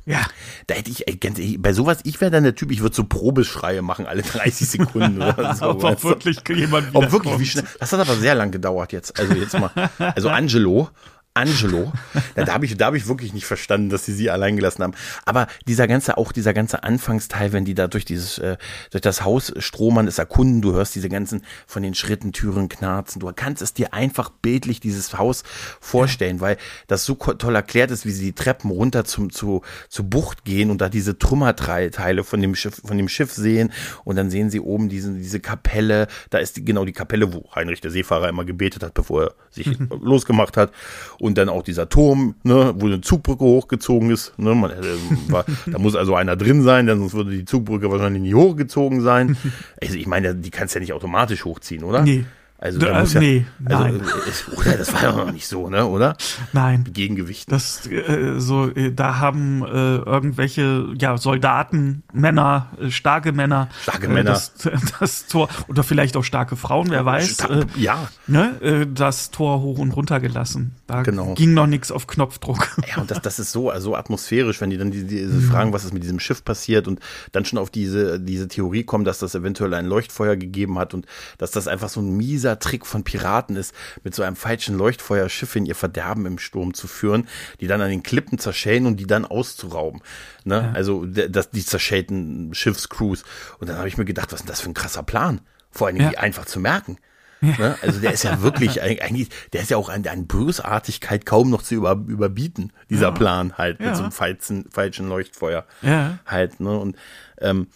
[0.07, 0.25] Ja.
[0.67, 3.03] Da hätte ich, ganz ehrlich, bei sowas, ich wäre dann der Typ, ich würde so
[3.03, 5.69] Probeschreie machen, alle 30 Sekunden oder so.
[5.69, 7.65] Ob auch wirklich jemand Ob wirklich, wie schnell.
[7.79, 9.19] Das hat aber sehr lang gedauert jetzt.
[9.19, 10.89] Also jetzt mal, also Angelo,
[11.37, 11.91] Angelo.
[12.35, 14.83] Da, da habe ich, da hab ich wirklich nicht verstanden, dass sie sie allein gelassen
[14.83, 14.93] haben.
[15.25, 18.57] Aber dieser ganze, auch dieser ganze Anfangsteil, wenn die da durch dieses, äh,
[18.91, 23.19] durch das Haus stromern, es erkunden, du hörst diese ganzen von den Schritten, Türen knarzen.
[23.19, 25.43] Du kannst es dir einfach bildlich dieses Haus
[25.79, 26.41] vorstellen, ja.
[26.41, 30.45] weil das so toll erklärt ist, wie sie die Treppen runter zum, zu, zur Bucht
[30.45, 33.71] gehen und da diese Trümmerteile von dem Schiff, von dem Schiff sehen.
[34.03, 36.07] Und dann sehen sie oben diese, diese Kapelle.
[36.29, 39.33] Da ist die, genau die Kapelle, wo Heinrich der Seefahrer immer gebetet hat, bevor er
[39.49, 39.89] sich mhm.
[40.01, 40.71] losgemacht hat
[41.19, 44.37] und dann auch dieser Turm, ne, wo eine Zugbrücke hochgezogen ist.
[44.37, 44.75] Ne, man, äh,
[45.29, 49.01] war, da muss also einer drin sein, denn sonst würde die Zugbrücke wahrscheinlich nie hochgezogen
[49.01, 49.37] sein.
[49.79, 52.01] Also ich meine, die kannst ja nicht automatisch hochziehen, oder?
[52.01, 52.25] Nee.
[52.59, 54.01] Also da muss ja, nee, also, nein.
[54.01, 56.17] Äh, oder das war ja noch nicht so, ne, oder?
[56.53, 56.85] Nein.
[56.91, 57.51] Gegengewicht.
[57.51, 64.07] Das äh, so, äh, da haben äh, irgendwelche ja Soldaten, Männer, äh, starke Männer, starke
[64.07, 64.53] Männer, das,
[64.99, 67.29] das, Tor oder vielleicht auch starke Frauen, wer weiß.
[67.35, 68.07] Stark, ja.
[68.25, 70.75] Ne, das Tor hoch und runter gelassen.
[70.87, 71.35] Da genau.
[71.35, 72.69] ging noch nichts auf Knopfdruck.
[72.87, 75.41] Ja, und das, das ist so, so atmosphärisch, wenn die dann die, diese mhm.
[75.43, 76.99] fragen, was ist mit diesem Schiff passiert und
[77.33, 81.05] dann schon auf diese diese Theorie kommen, dass das eventuell ein Leuchtfeuer gegeben hat und
[81.37, 84.77] dass das einfach so ein mieser dieser Trick von Piraten ist, mit so einem falschen
[84.77, 87.27] Leuchtfeuer Schiffe in ihr Verderben im Sturm zu führen,
[87.59, 90.01] die dann an den Klippen zerschellen und die dann auszurauben.
[90.45, 90.55] Ne?
[90.55, 90.71] Ja.
[90.73, 93.23] Also das, die zerschellten Schiffscrews.
[93.59, 95.41] Und dann habe ich mir gedacht, was ist denn das für ein krasser Plan?
[95.71, 96.11] Vor allem ja.
[96.11, 96.97] einfach zu merken.
[97.41, 97.57] Ja.
[97.57, 97.75] Ne?
[97.81, 101.61] Also der ist ja wirklich eigentlich, der ist ja auch an, an Bösartigkeit kaum noch
[101.61, 103.11] zu über, überbieten, dieser ja.
[103.11, 105.65] Plan halt mit so einem falschen, falschen Leuchtfeuer.
[105.81, 106.19] Ja.
[106.25, 106.77] Halt, ne?
[106.77, 106.95] Und
[107.39, 107.67] ähm,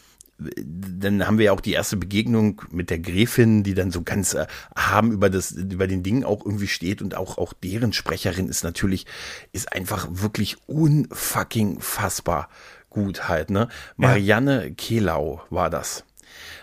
[0.58, 4.34] dann haben wir ja auch die erste Begegnung mit der Gräfin, die dann so ganz
[4.34, 8.48] äh, haben über das, über den Ding auch irgendwie steht und auch, auch deren Sprecherin
[8.48, 9.06] ist natürlich,
[9.52, 12.50] ist einfach wirklich unfucking fassbar
[12.90, 13.70] gut halt, ne?
[13.96, 14.74] Marianne ja.
[14.76, 16.04] Kehlau war das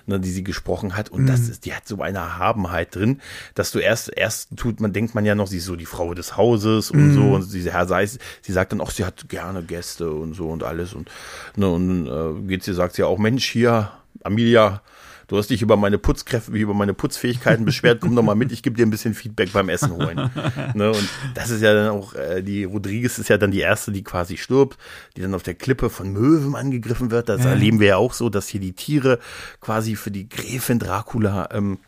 [0.06, 1.10] ne, die sie gesprochen hat.
[1.10, 1.26] Und mhm.
[1.26, 3.20] das ist, die hat so eine Erhabenheit drin,
[3.54, 6.14] dass du erst, erst tut man, denkt man ja noch, sie ist so die Frau
[6.14, 7.14] des Hauses und mhm.
[7.14, 7.22] so.
[7.34, 10.62] Und sie, Herr Seis, sie sagt dann auch, sie hat gerne Gäste und so und
[10.62, 10.94] alles.
[10.94, 11.10] Und,
[11.56, 14.82] ne, und äh, geht sie, sagt sie auch, Mensch, hier, Amelia,
[15.28, 18.62] du hast dich über meine Putzkräfte, über meine Putzfähigkeiten beschwert, komm doch mal mit, ich
[18.62, 20.30] gebe dir ein bisschen Feedback beim Essen holen.
[20.74, 20.90] ne?
[20.90, 24.02] Und das ist ja dann auch, äh, die Rodriguez ist ja dann die erste, die
[24.02, 24.78] quasi stirbt,
[25.16, 27.28] die dann auf der Klippe von Möwen angegriffen wird.
[27.28, 27.50] Das Ja.
[27.50, 29.18] erleben wir ja auch so, dass hier die Tiere
[29.60, 31.78] quasi für die Gräfin Dracula ähm,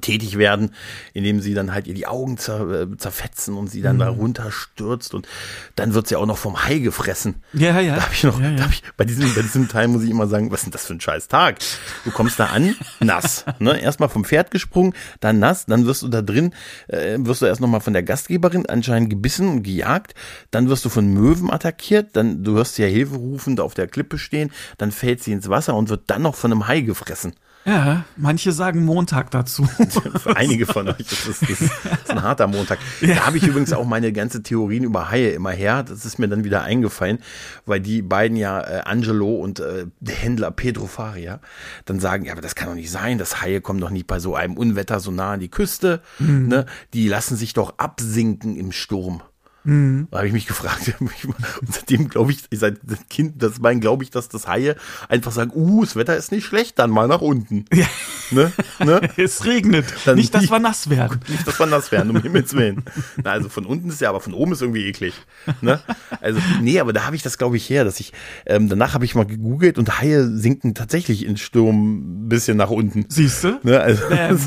[0.00, 0.72] tätig werden,
[1.14, 5.14] indem sie dann halt ihr die Augen zer, äh, zerfetzen und sie dann da runterstürzt
[5.14, 5.26] und
[5.74, 7.42] dann wird sie auch noch vom Hai gefressen.
[7.52, 7.96] Ja, ja.
[7.96, 8.56] Da habe ich noch, ja, ja.
[8.56, 10.72] Da hab ich, bei, diesem, bei diesem Teil muss ich immer sagen, was ist denn
[10.72, 11.58] das für ein scheiß Tag?
[12.04, 13.44] Du kommst da an, nass.
[13.58, 13.80] Ne?
[13.80, 16.54] Erstmal vom Pferd gesprungen, dann nass, dann wirst du da drin,
[16.86, 20.14] äh, wirst du erst nochmal von der Gastgeberin anscheinend gebissen und gejagt,
[20.52, 24.18] dann wirst du von Möwen attackiert, dann du hörst sie ja hilferufend auf der Klippe
[24.18, 27.34] stehen, dann fällt sie ins Wasser und wird dann noch von einem Hai gefressen.
[27.66, 29.64] Ja, manche sagen Montag dazu.
[29.64, 32.78] Für einige von euch ist das, das ist ein harter Montag.
[33.02, 35.82] Da habe ich übrigens auch meine ganze Theorien über Haie immer her.
[35.82, 37.18] Das ist mir dann wieder eingefallen,
[37.66, 41.40] weil die beiden ja, äh, Angelo und äh, der Händler Pedro Faria,
[41.84, 43.18] dann sagen, ja, aber das kann doch nicht sein.
[43.18, 46.00] Das Haie kommen doch nicht bei so einem Unwetter so nah an die Küste.
[46.18, 46.66] Ne?
[46.94, 49.22] Die lassen sich doch absinken im Sturm.
[49.64, 52.78] Da habe ich mich gefragt, und seitdem glaube ich, seit
[53.10, 54.76] Kind, das mein, glaube ich, dass das Haie
[55.08, 57.64] einfach sagen, uh, das Wetter ist nicht schlecht, dann mal nach unten.
[57.80, 57.86] Ja.
[58.30, 58.52] Ne?
[58.78, 59.00] Ne?
[59.16, 59.86] es regnet.
[60.04, 61.20] Dann Nicht, dass wir nass werden.
[61.28, 62.84] Nicht, dass wir nass werden, um Himmels Willen.
[63.24, 65.14] Na, also von unten ist ja, aber von oben ist irgendwie eklig.
[65.62, 65.80] Ne?
[66.20, 68.12] Also, nee, aber da habe ich das, glaube ich, her, dass ich,
[68.46, 72.70] ähm, danach habe ich mal gegoogelt und Haie sinken tatsächlich in Sturm ein bisschen nach
[72.70, 73.06] unten.
[73.08, 73.58] Siehst du?
[73.62, 73.80] Ne?
[73.80, 74.38] Also, Ähm,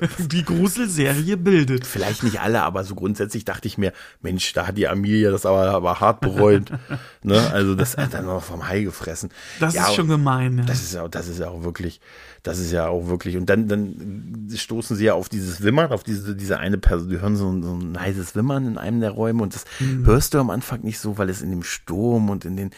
[0.18, 1.86] die Gruselserie bildet.
[1.86, 5.46] vielleicht nicht alle, aber so grundsätzlich dachte ich mir, Mensch, da hat die Amelia das
[5.46, 6.70] aber, aber hart bereut.
[7.22, 7.50] ne?
[7.52, 9.30] Also das hat dann noch vom Hai gefressen.
[9.60, 10.58] Das Ja, ist schon gemein.
[10.58, 10.64] Ja.
[10.64, 12.00] Das ist ja, das ist ja auch wirklich,
[12.42, 13.36] das ist ja auch wirklich.
[13.36, 17.20] Und dann, dann stoßen sie ja auf dieses Wimmern, auf diese, diese eine Person, die
[17.20, 19.64] hören so ein, so ein leises Wimmern in einem der Räume und das
[20.04, 22.70] hörst du am Anfang nicht so, weil es in dem Sturm und in den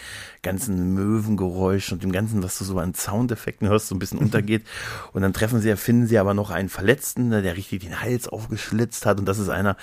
[0.43, 4.65] ganzen Möwengeräuschen und dem ganzen, was du so an Soundeffekten hörst, so ein bisschen untergeht.
[5.13, 8.01] Und dann treffen sie ja, finden sie aber noch einen Verletzten, ne, der richtig den
[8.01, 9.18] Hals aufgeschlitzt hat.
[9.18, 9.77] Und das ist einer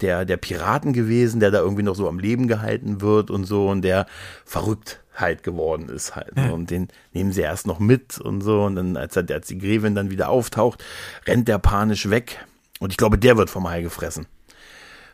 [0.00, 3.68] der, der Piraten gewesen, der da irgendwie noch so am Leben gehalten wird und so
[3.68, 4.06] und der
[4.44, 6.36] verrückt halt geworden ist halt.
[6.36, 6.46] ne?
[6.46, 6.50] Ja.
[6.52, 8.62] Und den nehmen sie erst noch mit und so.
[8.64, 10.84] Und dann, als, er, als die Gräfin dann wieder auftaucht,
[11.26, 12.44] rennt der panisch weg.
[12.78, 14.26] Und ich glaube, der wird vom Hai gefressen.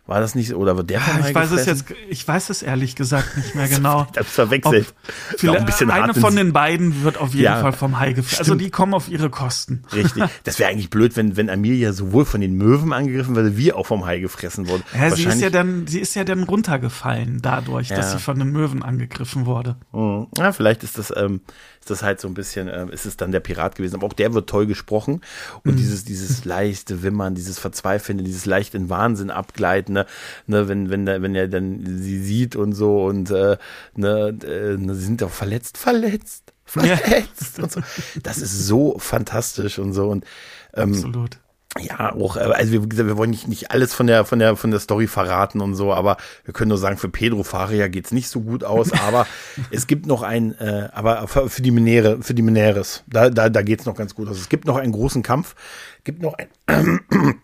[0.07, 0.57] War das nicht so?
[0.57, 1.87] Oder wird der Hai Ich weiß es gefressen?
[1.89, 4.07] jetzt, ich weiß es ehrlich gesagt nicht mehr genau.
[4.13, 4.89] Das verwechselt.
[4.89, 8.13] Ob- Vielleicht ein bisschen eine von den beiden wird auf jeden Ja, Fall vom Hai
[8.13, 8.41] gefressen.
[8.41, 9.83] Also die kommen auf ihre Kosten.
[9.95, 10.23] Richtig.
[10.45, 13.87] Das wäre eigentlich blöd, wenn, wenn Amelia sowohl von den Möwen angegriffen würde, wie auch
[13.87, 14.83] vom Hai gefressen wurde.
[14.95, 18.11] Ja, sie ist ja dann, sie ist ja dann runtergefallen dadurch, dass Ja.
[18.13, 19.77] sie von den Möwen angegriffen wurde.
[19.93, 20.27] Mhm.
[20.37, 21.41] Ja, vielleicht ist das, ähm,
[21.85, 23.97] ist das halt so ein bisschen, ähm, ist es dann der Pirat gewesen.
[23.97, 25.21] Aber auch der wird toll gesprochen.
[25.65, 30.07] Und dieses, dieses leichte Wimmern, dieses Verzweifelnde, dieses leicht in Wahnsinn abgleiten, ne,
[30.47, 33.59] ne wenn, wenn, der, wenn er dann sie sieht und so und äh,
[33.97, 37.83] ne, äh, ne, sie sind auch verletzt, verletzt, verletzt und so.
[38.23, 40.09] Das ist so fantastisch und so.
[40.09, 40.25] Und
[40.73, 41.39] ähm, Absolut.
[41.81, 44.57] Ja, auch, äh, also wie gesagt, wir wollen nicht, nicht alles von der, von der,
[44.57, 48.13] von der Story verraten und so, aber wir können nur sagen, für Pedro Faria geht's
[48.13, 49.27] nicht so gut aus, aber
[49.71, 53.63] es gibt noch ein, äh, aber für, die Minere, für die Mineres, da, da, da
[53.63, 54.39] geht's noch ganz gut aus.
[54.39, 55.57] Es gibt noch einen großen Kampf,
[56.05, 57.01] gibt noch ein,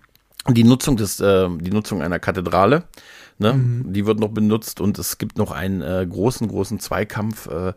[0.49, 2.85] die Nutzung des, äh, die Nutzung einer Kathedrale,
[3.39, 7.73] ne, die wird noch benutzt und es gibt noch einen äh, großen, großen Zweikampf, äh,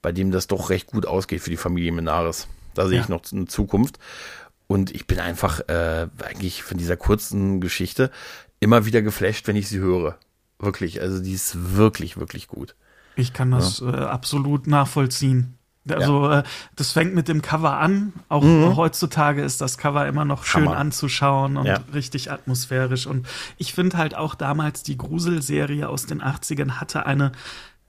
[0.00, 2.46] bei dem das doch recht gut ausgeht für die Familie Menares.
[2.74, 3.02] Da sehe Ja.
[3.02, 3.98] ich noch eine Zukunft.
[4.68, 8.10] Und ich bin einfach äh, eigentlich von dieser kurzen Geschichte
[8.60, 10.16] immer wieder geflasht, wenn ich sie höre.
[10.60, 12.76] Wirklich, also die ist wirklich, wirklich gut.
[13.16, 15.54] Ich kann das äh, absolut nachvollziehen.
[15.88, 16.42] Also äh,
[16.76, 18.12] das fängt mit dem Cover an.
[18.28, 18.42] Auch
[18.76, 20.68] heutzutage ist das Cover immer noch schön Mhm.
[20.68, 20.76] Hammer.
[20.78, 21.80] anzuschauen und Ja.
[21.94, 23.06] richtig atmosphärisch.
[23.06, 23.26] Und
[23.56, 27.32] ich finde halt auch damals die Gruselserie aus den 80ern hatte eine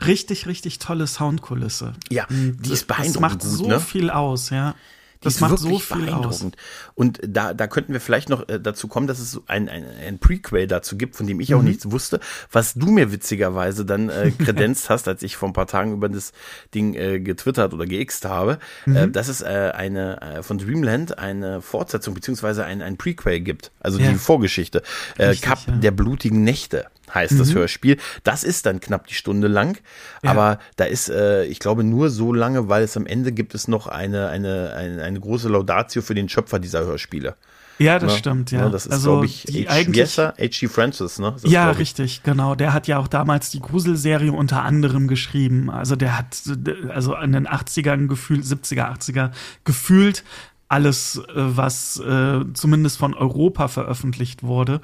[0.05, 1.93] richtig, richtig tolle Soundkulisse.
[2.09, 3.79] Ja, die ist Das beeindruckend macht gut, so ne?
[3.81, 4.75] viel aus, ja.
[5.21, 6.05] Die Das ist macht so viel aus.
[6.05, 6.55] beeindruckend.
[6.95, 9.83] Und da, da könnten wir vielleicht noch äh, dazu kommen, dass es so ein, ein,
[10.07, 11.55] ein Prequel dazu gibt, von dem ich Mhm.
[11.57, 12.21] auch nichts wusste,
[12.53, 16.07] was du mir witzigerweise dann äh, kredenzt hast, als ich vor ein paar Tagen über
[16.07, 16.31] das
[16.73, 18.95] Ding äh, getwittert oder geixt habe, Mhm.
[18.95, 23.71] äh, dass es äh, eine äh, von Dreamland eine Fortsetzung beziehungsweise ein, ein Prequel gibt,
[23.81, 24.09] also Ja.
[24.09, 24.83] die Vorgeschichte.
[25.17, 25.73] Äh, Richtig, Cup ja.
[25.75, 25.81] Mhm.
[25.81, 27.97] der blutigen Nächte heißt das Hörspiel.
[28.23, 29.77] Das ist dann knapp die Stunde lang,
[30.23, 30.31] Ja.
[30.31, 33.67] aber da ist, äh, ich glaube, nur so lange, weil es am Ende gibt es
[33.67, 37.35] noch eine, eine, eine, eine große Laudatio für den Schöpfer dieser Hörspiele.
[37.81, 38.17] Ja, das Ne?
[38.17, 38.65] stimmt, ja.
[38.65, 39.45] Ne, Das ist, also glaube ich?
[39.69, 40.67] H.G.
[40.67, 41.33] Francis, ne?
[41.41, 42.53] Das, Ja, richtig, genau.
[42.55, 45.69] Der hat ja auch damals die Gruselserie unter anderem geschrieben.
[45.69, 46.35] Also der hat,
[46.89, 49.31] also in den 80ern gefühlt, 70er, 80er
[49.63, 50.25] gefühlt
[50.69, 54.79] alles, äh, was äh, zumindest von Europa veröffentlicht wurde,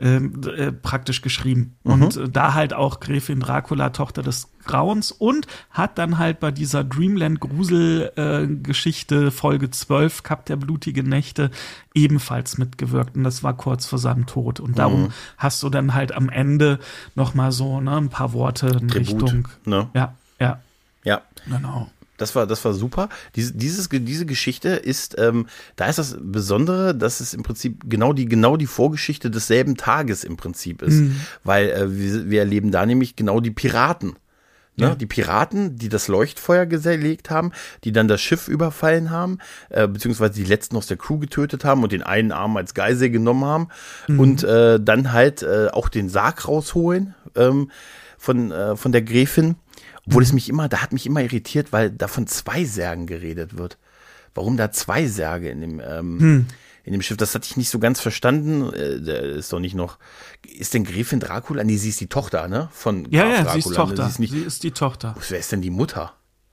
[0.00, 1.76] äh, äh, praktisch geschrieben.
[1.84, 1.92] Mhm.
[1.92, 6.50] Und äh, da halt auch Gräfin Dracula, Tochter des Grauens und hat dann halt bei
[6.50, 11.50] dieser Dreamland Grusel äh, Geschichte Folge 12 Cup der blutige Nächte
[11.94, 15.08] ebenfalls mitgewirkt und das war kurz vor seinem Tod und darum Mhm.
[15.38, 16.80] hast du dann halt am Ende
[17.14, 19.88] noch mal so ne, ein paar Worte in Tribut, Richtung ne?
[19.94, 20.60] ja ja
[21.04, 21.20] Ja.
[21.48, 23.08] genau Das war, das war super.
[23.34, 28.12] Diese, dieses, diese Geschichte ist, ähm, da ist das Besondere, dass es im Prinzip genau
[28.12, 31.02] die, genau die Vorgeschichte desselben Tages im Prinzip ist.
[31.44, 34.16] Weil äh, wir, wir erleben da nämlich genau die Piraten.
[34.76, 34.88] Ne?
[34.88, 34.94] Ja.
[34.94, 37.52] Die Piraten, die das Leuchtfeuer gelegt haben,
[37.84, 39.38] die dann das Schiff überfallen haben,
[39.70, 43.10] äh, beziehungsweise die letzten aus der Crew getötet haben und den einen Arm als Geisel
[43.10, 43.68] genommen haben
[44.18, 47.70] und äh, dann halt äh, auch den Sarg rausholen ähm,
[48.18, 49.56] von, äh, von der Gräfin.
[50.06, 53.56] Obwohl es mich immer, da hat mich immer irritiert, weil da von zwei Särgen geredet
[53.58, 53.78] wird.
[54.34, 56.46] Warum da zwei Särge in dem, ähm,
[56.84, 57.16] in dem Schiff?
[57.16, 58.72] Das hatte ich nicht so ganz verstanden.
[58.72, 59.98] Äh, der ist doch nicht noch.
[60.46, 61.64] Ist denn Gräfin Dracula?
[61.64, 62.68] Nee, sie ist die Tochter, ne?
[62.72, 63.52] Von ja Graf ja Dracula.
[63.52, 63.74] sie ist ne?
[63.74, 66.12] Tochter Sie ist nicht, sie ist die Tochter Wer ist denn die Mutter?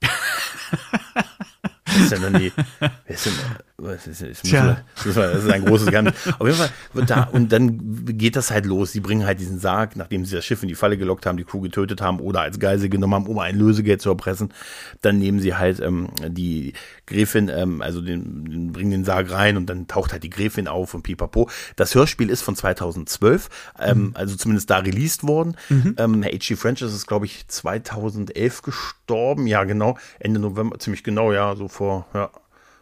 [1.86, 2.52] Wer ist denn dann die?
[2.80, 3.32] Wer ist denn,
[3.76, 4.82] was ist, ist, Tja.
[4.94, 6.14] das ist das ist ein großes Geheimnis.
[6.38, 8.92] Auf jeden Fall wird da, und dann geht das halt los.
[8.92, 11.44] Sie bringen halt diesen Sarg, nachdem sie das Schiff in die Falle gelockt haben, die
[11.44, 14.54] Crew getötet haben oder als Geisel genommen haben, um ein Lösegeld zu erpressen.
[15.00, 16.74] Dann nehmen sie halt ähm, die
[17.06, 20.68] Gräfin, ähm, also den, den, bringen den Sarg rein und dann taucht halt die Gräfin
[20.68, 21.50] auf und pipapo.
[21.74, 23.48] Das Hörspiel ist von 2012,
[23.80, 25.56] ähm, also zumindest da released worden.
[25.98, 26.54] Ähm, Herr H.G.
[26.54, 29.48] French ist es, glaube ich, 2011 gestorben.
[29.48, 29.98] Ja, genau.
[30.20, 32.30] Ende November, ziemlich genau, ja, so vor, ja,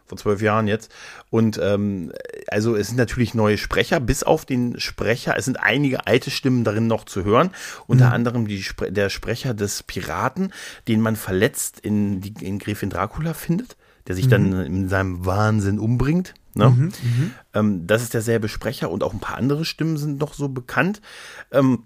[0.05, 0.91] vor zwölf Jahren jetzt.
[1.29, 2.11] Und ähm,
[2.47, 5.35] also es sind natürlich neue Sprecher, bis auf den Sprecher.
[5.37, 7.51] Es sind einige alte Stimmen darin noch zu hören.
[7.87, 10.51] Unter anderem die, der Sprecher des Piraten,
[10.87, 13.75] den man verletzt in, die, in Gräfin Dracula findet,
[14.07, 16.33] der sich dann in seinem Wahnsinn umbringt.
[16.55, 16.65] Ne?
[17.53, 21.01] Ähm, das ist derselbe Sprecher und auch ein paar andere Stimmen sind noch so bekannt.
[21.51, 21.83] Ähm,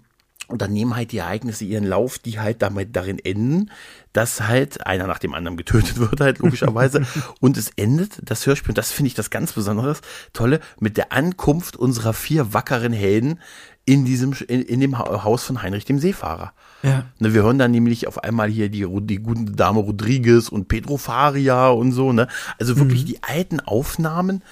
[0.48, 3.70] und dann nehmen halt die Ereignisse ihren Lauf, die halt damit darin enden,
[4.12, 7.02] dass halt einer nach dem anderen getötet wird, halt logischerweise.
[7.40, 10.00] und es endet, das Hörspiel, und das finde ich das ganz Besonderes,
[10.32, 13.38] tolle, mit der Ankunft unserer vier wackeren Helden
[13.84, 16.52] in diesem, in, in dem Ha- Haus von Heinrich dem Seefahrer.
[16.82, 20.68] ja Ne, wir hören dann nämlich auf einmal hier die, die gute Dame Rodriguez und
[20.68, 22.28] Pedro Faria und so, ne?
[22.60, 24.42] Also wirklich die alten Aufnahmen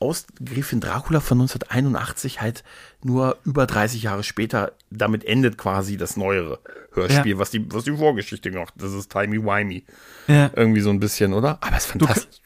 [0.00, 2.64] aus Gräfin Dracula von 1981 halt
[3.04, 4.72] nur über 30 Jahre später.
[4.90, 6.58] Damit endet quasi das neuere
[6.92, 7.38] Hörspiel, Ja.
[7.38, 8.74] was die, was die Vorgeschichte macht.
[8.76, 9.84] Das ist timey-wimey.
[10.26, 11.58] ja Irgendwie so ein bisschen, oder?
[11.60, 12.40] Aber es ist fantastisch.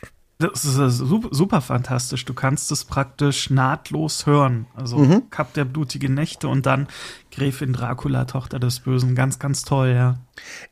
[0.52, 2.24] Das ist super, super fantastisch.
[2.24, 4.66] Du kannst es praktisch nahtlos hören.
[4.74, 5.30] Also Mhm.
[5.30, 6.88] Cup der blutige Nächte und dann
[7.30, 9.14] Gräfin Dracula, Tochter des Bösen.
[9.14, 10.18] Ganz, ganz toll, ja.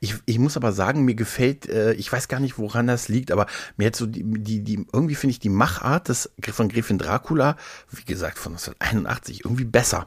[0.01, 3.31] Ich, ich muss aber sagen, mir gefällt, äh, ich weiß gar nicht, woran das liegt,
[3.33, 6.99] aber mir hat so die, die, die irgendwie finde ich die Machart des, von Gräfin
[6.99, 7.57] Dracula,
[7.91, 10.07] wie gesagt, von 1981, irgendwie besser.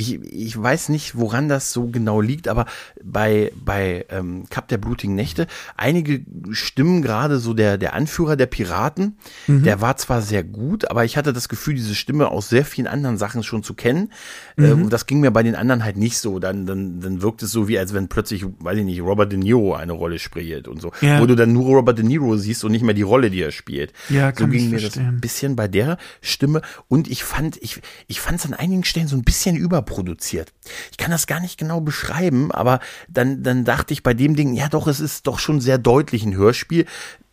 [0.00, 2.66] Ich, ich weiß nicht, woran das so genau liegt, aber
[3.04, 8.46] bei, bei ähm, Cup der blutigen Nächte, einige Stimmen, gerade so der, der Anführer der
[8.46, 12.64] Piraten, der war zwar sehr gut, aber ich hatte das Gefühl, diese Stimme aus sehr
[12.64, 14.10] vielen anderen Sachen schon zu kennen.
[14.56, 16.38] Äh, und das ging mir bei den anderen halt nicht so.
[16.38, 19.38] Dann, dann, dann wirkt es so, wie als wenn plötzlich, weiß ich nicht, Robert De
[19.38, 20.92] Niro eine Rolle spielt und so.
[21.00, 21.20] Ja.
[21.20, 23.52] Wo du dann nur Robert De Niro siehst und nicht mehr die Rolle, die er
[23.52, 23.92] spielt.
[24.08, 25.08] Ja, so ging mir das verstehen.
[25.08, 26.62] ein bisschen bei der Stimme.
[26.88, 29.56] Und ich fand, ich, ich fand es an einigen Stellen so ein bisschen
[29.90, 30.52] überproduziert.
[30.90, 34.54] Ich kann das gar nicht genau beschreiben, aber dann, dann dachte ich bei dem Ding,
[34.54, 36.86] ja doch, es ist doch schon sehr deutlich ein Hörspiel.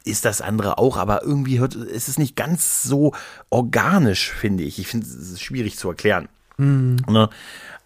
[0.04, 3.14] Ist das andere auch, aber irgendwie hört, ist es nicht ganz so
[3.50, 4.80] organisch, finde ich.
[4.80, 6.30] Ich finde es schwierig zu erklären.
[6.58, 7.30] Ne?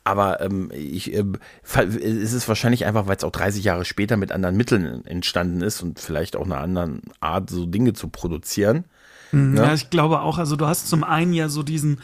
[0.04, 1.20] Aber ähm, ich,
[1.64, 5.62] fa- es ist wahrscheinlich einfach, weil es auch 30 Jahre später mit anderen Mitteln entstanden
[5.62, 8.86] ist und vielleicht auch einer anderen Art, so Dinge zu produzieren.
[9.32, 12.02] Ja, ich glaube auch, also du hast zum einen ja so diesen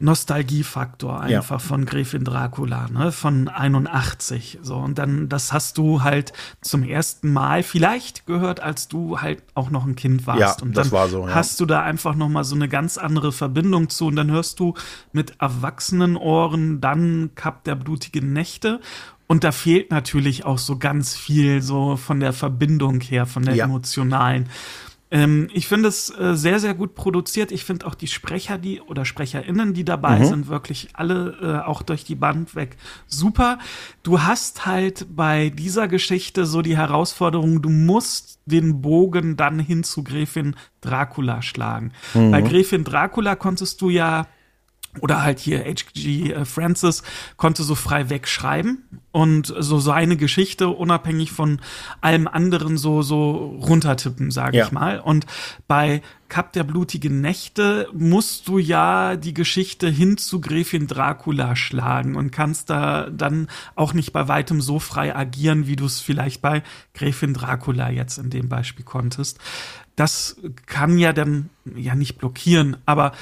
[0.00, 4.76] Nostalgiefaktor einfach von Gräfin Dracula, ne, von 81, so.
[4.76, 9.70] Und dann, das hast du halt zum ersten Mal vielleicht gehört, als du halt auch
[9.70, 10.40] noch ein Kind warst.
[10.40, 11.34] Ja, und das dann war so, ja.
[11.34, 14.06] hast du da einfach nochmal so eine ganz andere Verbindung zu.
[14.06, 14.74] Und dann hörst du
[15.12, 18.80] mit erwachsenen Ohren dann Cup der blutigen Nächte.
[19.26, 23.54] Und da fehlt natürlich auch so ganz viel so von der Verbindung her, von der
[23.56, 23.64] Ja.
[23.66, 24.48] emotionalen.
[25.10, 27.50] Ähm, ich finde es äh, sehr, sehr gut produziert.
[27.50, 31.82] Ich finde auch die Sprecher, die oder SprecherInnen, die dabei sind, wirklich alle äh, auch
[31.82, 33.58] durch die Band weg super.
[34.02, 39.82] Du hast halt bei dieser Geschichte so die Herausforderung, du musst den Bogen dann hin
[39.82, 41.92] zu Gräfin Dracula schlagen.
[42.30, 44.26] Bei Gräfin Dracula konntest du ja
[45.00, 46.32] oder halt hier H.G.
[46.32, 47.02] äh, Francis
[47.36, 48.82] konnte so frei wegschreiben
[49.12, 51.60] und so seine Geschichte unabhängig von
[52.00, 53.30] allem anderen so so
[53.62, 54.66] runtertippen, sage Ja.
[54.66, 55.00] ich mal.
[55.00, 55.26] Und
[55.66, 62.16] bei Kap der blutigen Nächte musst du ja die Geschichte hin zu Gräfin Dracula schlagen
[62.16, 66.42] und kannst da dann auch nicht bei weitem so frei agieren, wie du es vielleicht
[66.42, 69.38] bei Gräfin Dracula jetzt in dem Beispiel konntest.
[69.96, 73.12] Das kann ja dann ja nicht blockieren, aber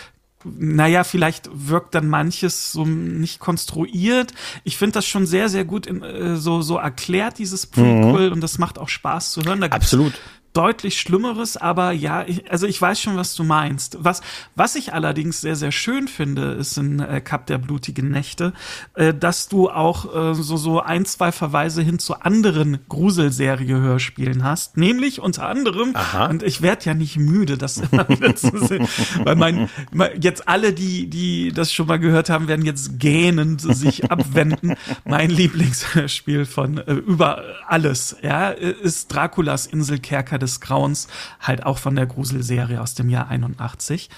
[0.59, 4.33] naja, vielleicht wirkt dann manches so nicht konstruiert.
[4.65, 8.41] Ich finde das schon sehr, sehr gut in, äh, so, so erklärt, dieses Prequel, und
[8.41, 9.61] das macht auch Spaß zu hören.
[9.61, 10.15] Da Absolut.
[10.57, 13.99] Deutlich Schlimmeres, aber ja, ich, also ich weiß schon, was du meinst.
[14.01, 14.23] Was,
[14.55, 18.55] was ich allerdings sehr, sehr schön finde, ist in äh, Cup der blutigen Nächte,
[18.95, 24.79] äh, dass du auch äh, so, so ein, zwei Verweise hin zu anderen Gruselserie-Hörspielen hast,
[24.79, 26.27] nämlich unter anderem, Aha.
[26.27, 28.89] und ich werde ja nicht müde, das immer wieder zu sehen,
[29.25, 33.61] weil mein, mein, jetzt alle, die, die das schon mal gehört haben, werden jetzt gähnend
[33.61, 34.75] sich abwenden.
[35.05, 41.09] Mein Lieblingsspiel von äh, über alles, ja, ist Draculas Inselkerker des Grauens,
[41.41, 44.09] halt auch von der Gruselserie aus dem Jahr 81.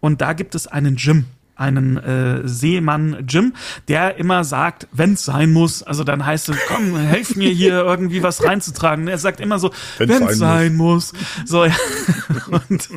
[0.00, 1.26] Und da gibt es einen Jim
[1.62, 3.54] einen äh, Seemann Jim,
[3.88, 8.22] der immer sagt, wenn's sein muss, also dann heißt es, komm, helf mir hier irgendwie
[8.22, 9.08] was reinzutragen.
[9.08, 11.12] Er sagt immer so, Wenn's wenn's, sein sein muss.
[11.44, 11.74] So, ja.
[12.68, 12.88] Und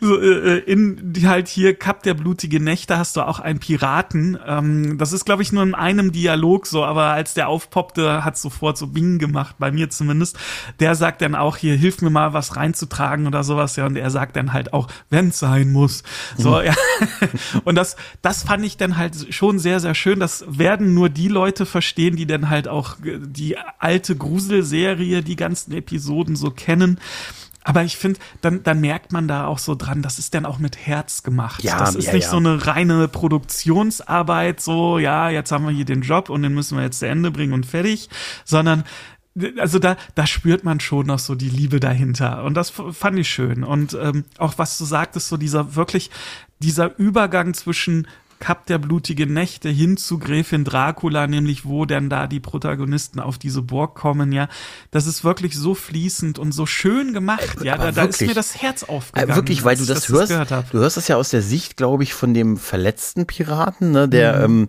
[0.00, 4.38] so, äh, in die halt hier Kap der blutige Nächte hast du auch einen Piraten.
[4.46, 8.36] Ähm, das ist, glaube ich, nur in einem Dialog so, aber als der aufpoppte, hat
[8.36, 10.38] sofort so Bing gemacht, bei mir zumindest.
[10.80, 14.10] Der sagt dann auch hier, hilf mir mal was reinzutragen oder sowas, ja, und er
[14.10, 16.02] sagt dann halt auch, wenn's sein muss.
[16.36, 16.74] So, ja.
[17.64, 20.20] Und das, das fand ich dann halt schon sehr, sehr schön.
[20.20, 25.36] Das werden nur die Leute verstehen, die dann halt auch äh, die alte Gruselserie, die
[25.36, 26.98] ganzen Episoden so kennen.
[27.64, 30.58] Aber ich finde, dann, dann merkt man da auch so dran, das ist dann auch
[30.58, 31.62] mit Herz gemacht.
[31.62, 32.30] Ja, das ist ja, nicht ja.
[32.30, 36.76] so eine reine Produktionsarbeit, so, ja, jetzt haben wir hier den Job und den müssen
[36.76, 38.08] wir jetzt zu Ende bringen und fertig,
[38.44, 38.84] sondern
[39.58, 42.44] also da, da spürt man schon noch so die Liebe dahinter.
[42.44, 43.64] Und das fand ich schön.
[43.64, 46.10] Und ähm, auch was du sagtest, so dieser wirklich,
[46.62, 48.06] dieser Übergang zwischen
[48.42, 53.38] Kap der blutige Nächte hin zu Gräfin Dracula, nämlich wo denn da die Protagonisten auf
[53.38, 54.48] diese Burg kommen, ja,
[54.90, 58.60] das ist wirklich so fließend und so schön gemacht, ja, da, da ist mir das
[58.60, 59.36] Herz Äh, aufgegangen.
[59.36, 62.14] wirklich, weil du ich das hörst, du hörst das ja aus der Sicht, glaube ich,
[62.14, 64.68] von dem verletzten Piraten, ne, der, Mhm.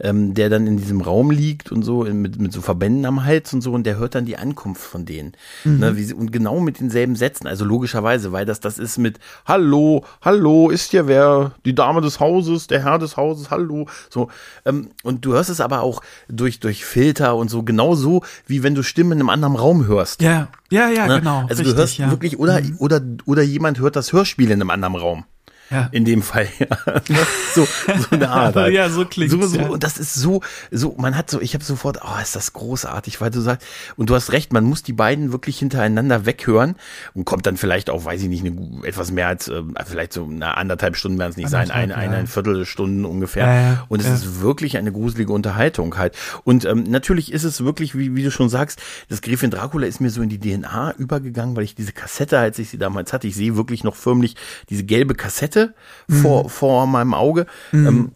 [0.00, 3.54] ähm, der dann in diesem Raum liegt und so, mit, mit so Verbänden am Hals
[3.54, 5.32] und so, und der hört dann die Ankunft von denen.
[5.64, 5.78] Mhm.
[5.78, 10.04] Ne, wie und genau mit denselben Sätzen, also logischerweise, weil das, das ist mit Hallo,
[10.20, 11.52] hallo, ist hier wer?
[11.64, 13.86] Die Dame des Hauses, der Herr des Hauses, hallo.
[14.10, 14.28] So,
[14.64, 18.74] ähm, und du hörst es aber auch durch, durch Filter und so, genauso wie wenn
[18.74, 20.22] du Stimmen in einem anderen Raum hörst.
[20.22, 21.18] Ja, ja, ja, Ne?
[21.20, 21.40] genau.
[21.48, 22.06] Also richtig, du hörst ja.
[22.06, 22.10] Mhm.
[22.10, 25.24] wirklich, oder, oder, oder jemand hört das Hörspiel in einem anderen Raum.
[25.74, 25.88] Ja.
[25.90, 26.66] In dem Fall, ja.
[27.54, 28.54] So, so eine Art.
[28.54, 28.74] Halt.
[28.74, 29.66] Ja, so klingt's, So, so, ja.
[29.68, 33.20] Und das ist so, so, man hat so, ich habe sofort, oh, ist das großartig,
[33.20, 36.76] weil du sagst, und du hast recht, man muss die beiden wirklich hintereinander weghören
[37.14, 40.24] und kommt dann vielleicht auch, weiß ich nicht, eine, etwas mehr als, äh, vielleicht so
[40.24, 43.46] eine anderthalb Stunden werden es nicht sein, eine, eine, eine Viertelstunde ungefähr.
[43.46, 46.16] Ja, und es ist wirklich eine gruselige Unterhaltung halt.
[46.44, 50.00] Und ähm, natürlich ist es wirklich, wie, wie du schon sagst, das Gräfin Dracula ist
[50.00, 53.26] mir so in die DNA übergegangen, weil ich diese Kassette, als ich sie damals hatte,
[53.26, 54.36] ich sehe wirklich noch förmlich
[54.70, 55.63] diese gelbe Kassette
[56.08, 57.46] vor, vor meinem Auge.
[57.72, 58.12] Ähm,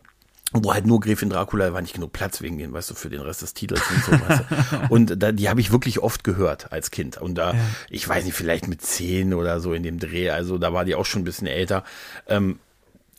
[0.52, 3.20] wo halt nur Gräfin Dracula war nicht genug Platz wegen den, weißt du, für den
[3.20, 4.86] Rest des Titels und so, weißt du.
[4.94, 7.18] Und da, die habe ich wirklich oft gehört als Kind.
[7.18, 7.54] Und da,
[7.90, 10.94] ich weiß nicht, vielleicht mit zehn oder so in dem Dreh, also da war die
[10.94, 11.84] auch schon ein bisschen älter.
[12.28, 12.58] Ähm,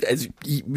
[0.07, 0.27] also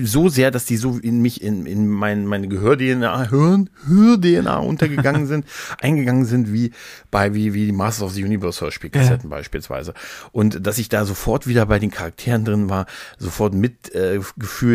[0.03, 5.45] so sehr, dass die so in mich, in, in mein, meine Gehör-DNA, Hör-DNA untergegangen sind,
[5.81, 6.73] eingegangen sind, wie
[7.11, 9.95] bei, wie, wie die Masters of the Universe Hörspielkassetten beispielsweise.
[10.33, 12.87] Und dass ich da sofort wieder bei den Charakteren drin war,
[13.19, 14.21] sofort mit äh,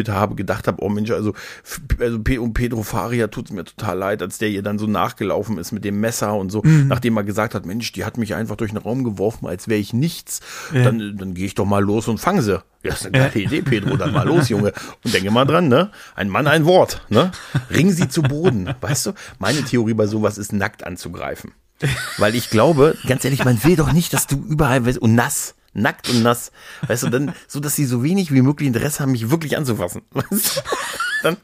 [0.07, 1.33] habe, gedacht habe, oh Mensch, also,
[1.99, 4.87] also Pe- um Pedro Faria tut es mir total leid, als der ihr dann so
[4.87, 8.35] nachgelaufen ist mit dem Messer und so, nachdem er gesagt hat, Mensch, die hat mich
[8.35, 10.39] einfach durch den Raum geworfen, als wäre ich nichts.
[10.83, 12.61] Dann, dann gehe ich doch mal los und fange sie.
[12.83, 14.73] Ja, ist eine geile Idee, Pedro, dann mal los, Junge.
[15.03, 15.91] Und denke mal dran, ne?
[16.15, 17.31] Ein Mann, ein Wort, ne?
[17.69, 18.73] Ring sie zu Boden.
[18.81, 19.13] Weißt du?
[19.39, 21.53] Meine Theorie bei sowas ist, nackt anzugreifen.
[22.17, 26.09] Weil ich glaube, ganz ehrlich, man will doch nicht, dass du überall, und nass, nackt
[26.09, 26.51] und nass,
[26.87, 30.01] weißt du, dann, so dass sie so wenig wie möglich Interesse haben, mich wirklich anzufassen.
[30.11, 30.61] Weißt du?
[31.23, 31.37] Dann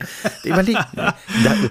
[0.44, 1.16] überleg, da,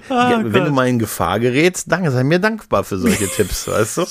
[0.09, 3.97] ja, wenn du mal in Gefahr gerätst, danke, sei mir dankbar für solche Tipps, weißt
[3.97, 4.05] du?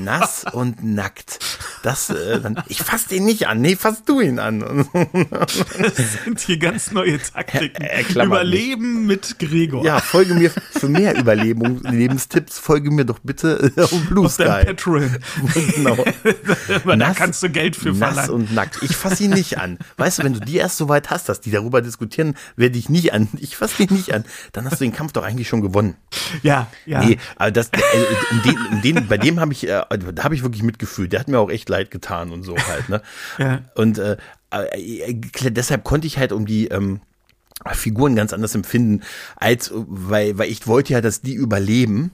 [0.00, 1.38] Nass und nackt.
[1.82, 4.86] das, äh, dann, ich fass den nicht an, nee, fass du ihn an.
[5.78, 7.82] Das sind hier ganz neue Taktiken.
[7.82, 9.84] Er- er Überleben mit Gregor.
[9.84, 14.32] Ja, folge mir für mehr Überlebung, Lebenstipps, folge mir doch bitte äh, auf Blue Auf
[14.32, 14.44] Sky.
[14.44, 15.16] Patreon.
[15.74, 15.92] Genau.
[16.74, 18.30] Aber da Nass- kannst du Geld für Nass verlangen.
[18.30, 18.78] und nackt.
[18.82, 19.78] Ich fass ihn nicht an.
[19.96, 22.88] Weißt du, wenn du die erst so weit hast, dass die darüber diskutieren, werde ich
[22.88, 23.28] nicht an.
[23.38, 24.24] Ich fass dich nicht an.
[24.52, 25.96] Dann hast du den Kampf doch eigentlich schon gewonnen.
[26.42, 27.04] Ja, ja.
[27.04, 27.78] Nee, aber das, äh,
[28.30, 29.82] um den, um den, bei dem habe ich, äh,
[30.14, 31.12] da habe ich wirklich mitgefühlt.
[31.12, 32.88] Der hat mir auch echt leid getan und so halt.
[32.88, 33.02] Ne?
[33.38, 33.60] Ja.
[33.74, 34.16] Und äh,
[34.50, 35.14] äh,
[35.50, 37.00] deshalb konnte ich halt um die ähm,
[37.72, 39.02] Figuren ganz anders empfinden,
[39.36, 42.10] als weil, weil ich wollte ja, dass die überleben.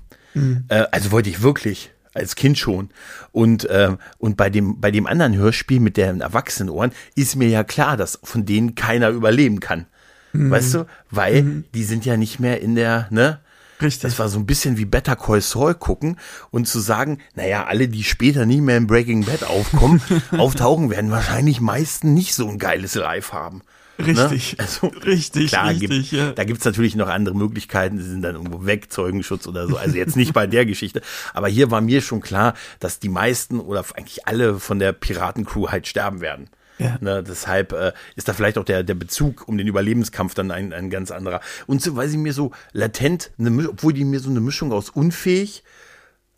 [0.68, 2.90] Äh, also wollte ich wirklich als Kind schon.
[3.32, 7.64] Und, äh, und bei dem, bei dem anderen Hörspiel mit den Erwachsenenohren ist mir ja
[7.64, 9.86] klar, dass von denen keiner überleben kann.
[10.35, 10.87] Weißt du?
[11.11, 13.41] Weil die sind ja nicht mehr in der, ne?
[13.80, 14.03] Richtig.
[14.03, 16.16] Das war so ein bisschen wie Better Call Saul gucken
[16.51, 20.01] und zu sagen, naja, alle, die später nie mehr in Breaking Bad aufkommen,
[20.37, 23.62] auftauchen, werden wahrscheinlich meisten nicht so ein geiles Live haben.
[23.99, 24.57] Richtig.
[24.57, 24.64] Ne?
[24.64, 26.11] Also, richtig, Klar, richtig.
[26.11, 26.32] gibt, ja.
[26.32, 29.76] da gibt's natürlich noch andere Möglichkeiten, die sind dann irgendwo weg, Zeugenschutz oder so.
[29.76, 31.01] Also jetzt nicht bei der Geschichte.
[31.32, 35.68] Aber hier war mir schon klar, dass die meisten oder eigentlich alle von der Piratencrew
[35.68, 36.49] halt sterben werden.
[36.79, 36.99] Ja.
[37.01, 40.72] Ne, deshalb äh, ist da vielleicht auch der, der Bezug um den Überlebenskampf dann ein,
[40.72, 41.41] ein ganz anderer.
[41.66, 44.91] Und so, weil sie mir so latent, eine, obwohl die mir so eine Mischung aus
[44.91, 45.62] unfähig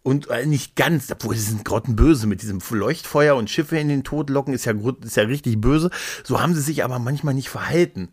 [0.03, 4.05] und äh, nicht ganz, obwohl sie sind grottenböse mit diesem Leuchtfeuer und Schiffe in den
[4.05, 5.91] Tod locken, ist ja, ist ja richtig böse.
[6.23, 8.11] So haben sie sich aber manchmal nicht verhalten.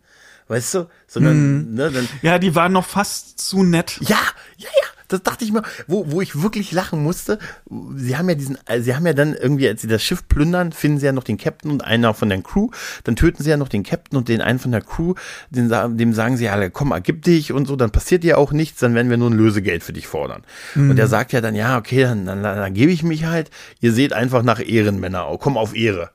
[0.48, 0.88] Weißt du?
[1.06, 3.98] Sondern, ne, dann, ja, die waren noch fast zu nett.
[4.00, 4.18] ja,
[4.56, 4.93] ja, ja.
[5.14, 7.38] Das dachte ich mir, wo, wo ich wirklich lachen musste.
[7.96, 10.72] Sie haben ja diesen, äh, sie haben ja dann irgendwie, als sie das Schiff plündern,
[10.72, 12.70] finden sie ja noch den Captain und einer von der Crew.
[13.04, 15.14] Dann töten sie ja noch den Captain und den einen von der Crew.
[15.50, 18.80] Den, dem sagen sie ja, komm, ergib dich und so, dann passiert dir auch nichts,
[18.80, 20.42] dann werden wir nur ein Lösegeld für dich fordern.
[20.74, 23.50] Und der sagt ja dann, ja, okay, dann, dann, dann, dann gebe ich mich halt.
[23.80, 26.10] Ihr seht einfach nach Ehrenmänner, komm auf Ehre.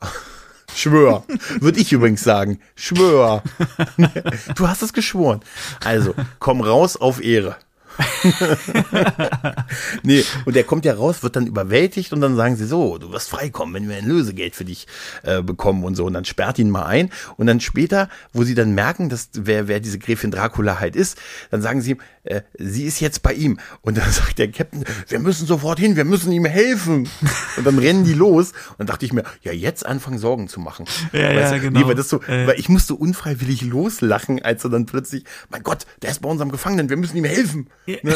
[0.74, 1.24] Schwör.
[1.60, 2.60] Würde ich übrigens sagen.
[2.76, 3.42] Schwör.
[4.54, 5.40] Du hast es geschworen.
[5.84, 7.56] Also, komm raus auf Ehre.
[10.02, 13.12] nee, und der kommt ja raus, wird dann überwältigt und dann sagen sie so, du
[13.12, 14.86] wirst freikommen, wenn wir ein Lösegeld für dich
[15.22, 16.04] äh, bekommen und so.
[16.04, 17.10] Und dann sperrt ihn mal ein.
[17.36, 21.18] Und dann später, wo sie dann merken, dass wer, wer diese Gräfin Dracula halt ist,
[21.50, 21.96] dann sagen sie,
[22.28, 23.58] äh, sie ist jetzt bei ihm.
[23.80, 27.08] Und dann sagt der Captain, wir müssen sofort hin, wir müssen ihm helfen.
[27.56, 28.52] Und dann rennen die los.
[28.70, 30.86] Und dann dachte ich mir, ja, jetzt anfangen Sorgen zu machen.
[31.12, 31.60] Ja, ja, du?
[31.60, 31.80] genau.
[31.80, 32.46] Nee, weil, das so, Äh.
[32.46, 36.50] weil ich musste unfreiwillig loslachen, als er dann plötzlich, mein Gott, der ist bei unserem
[36.50, 37.68] Gefangenen, wir müssen ihm helfen.
[37.86, 38.14] Ne?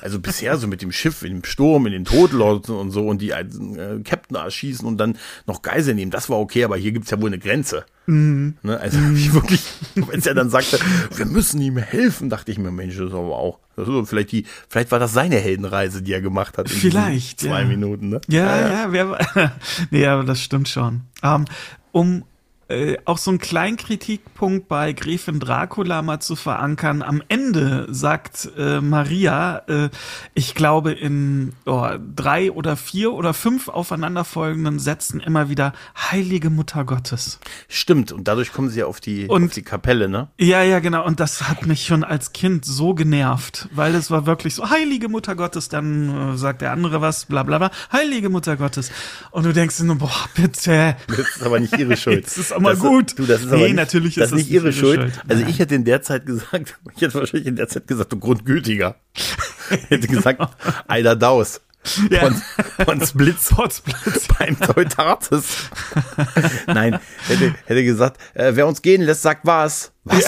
[0.00, 3.22] Also bisher so mit dem Schiff in dem Sturm, in den Todlauten und so und
[3.22, 3.44] die äh,
[4.04, 7.28] Captain erschießen und dann noch Geisel nehmen, das war okay, aber hier gibt's ja wohl
[7.30, 7.84] eine Grenze.
[8.06, 8.56] Mhm.
[8.62, 8.78] Ne?
[8.78, 9.62] Also hab ich wirklich,
[10.12, 10.78] als er dann sagte,
[11.14, 14.32] wir müssen ihm helfen, dachte ich mir, Mensch, das ist aber auch, das ist vielleicht
[14.32, 16.68] die, vielleicht war das seine Heldenreise, die er gemacht hat.
[16.68, 17.66] Vielleicht, Zwei ja.
[17.66, 18.20] Minuten, ne?
[18.28, 19.52] Ja, ja, wer,
[19.90, 21.02] nee, aber das stimmt schon.
[21.22, 21.44] Ähm,
[21.92, 22.24] um
[22.72, 27.02] äh, auch so einen kleinen Kritikpunkt bei Gräfin Dracula mal zu verankern.
[27.02, 29.90] Am Ende sagt äh, Maria, äh,
[30.34, 35.72] ich glaube in oh, drei oder vier oder fünf aufeinanderfolgenden Sätzen immer wieder
[36.10, 37.38] Heilige Mutter Gottes.
[37.68, 40.28] Stimmt, und dadurch kommen sie ja auf die, Und- auf die Kapelle, ne?
[40.38, 41.04] Ja, ja, genau.
[41.04, 45.08] Und das hat mich schon als Kind so genervt, weil es war wirklich so, Heilige
[45.08, 48.90] Mutter Gottes, dann äh, sagt der andere was, bla bla bla, Heilige Mutter Gottes.
[49.30, 50.96] Und du denkst dir nur, boah, bitte.
[51.08, 52.26] Das ist aber nicht ihre Schuld.
[52.26, 53.18] Das ist aber das, gut.
[53.18, 55.00] Du, das ist Nee, aber nicht, natürlich das ist ist nicht ihre Schuld.
[55.28, 55.50] Also Nein.
[55.50, 58.96] ich hätte in der Zeit gesagt, ich hätte wahrscheinlich in der Zeit gesagt, du Grundgültiger.
[59.14, 60.40] Ich hätte gesagt,
[60.88, 61.60] Eider Daus.
[62.10, 62.20] Ja.
[62.30, 62.42] Von,
[62.84, 64.28] von Splitz Potzblitz.
[64.38, 65.44] beim Teutates.
[66.66, 69.92] Nein, hätte, hätte gesagt, äh, wer uns gehen lässt, sagt was.
[70.04, 70.24] Was?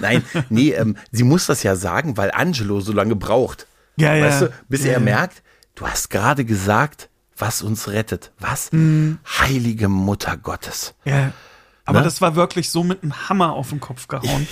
[0.00, 3.66] Nein, nee, ähm, sie muss das ja sagen, weil Angelo so lange braucht.
[3.96, 4.24] Ja, ja.
[4.26, 5.00] Weißt du, bis Ja, er ja.
[5.00, 5.42] merkt,
[5.74, 8.30] du hast gerade gesagt, was uns rettet.
[8.38, 8.70] Was?
[8.72, 9.18] Mhm.
[9.40, 10.94] Heilige Mutter Gottes.
[11.04, 11.32] Ja.
[11.86, 12.04] Aber Ne?
[12.04, 14.48] das war wirklich so mit einem Hammer auf den Kopf gehauen.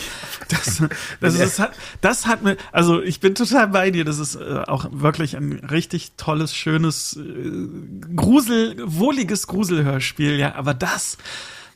[0.48, 0.82] Das,
[1.20, 1.72] das, ist, hat,
[2.02, 4.04] das hat mir, also ich bin total bei dir.
[4.04, 10.36] Das ist äh, auch wirklich ein richtig tolles, schönes, äh, Grusel, wohliges Gruselhörspiel.
[10.36, 11.16] Ja, aber das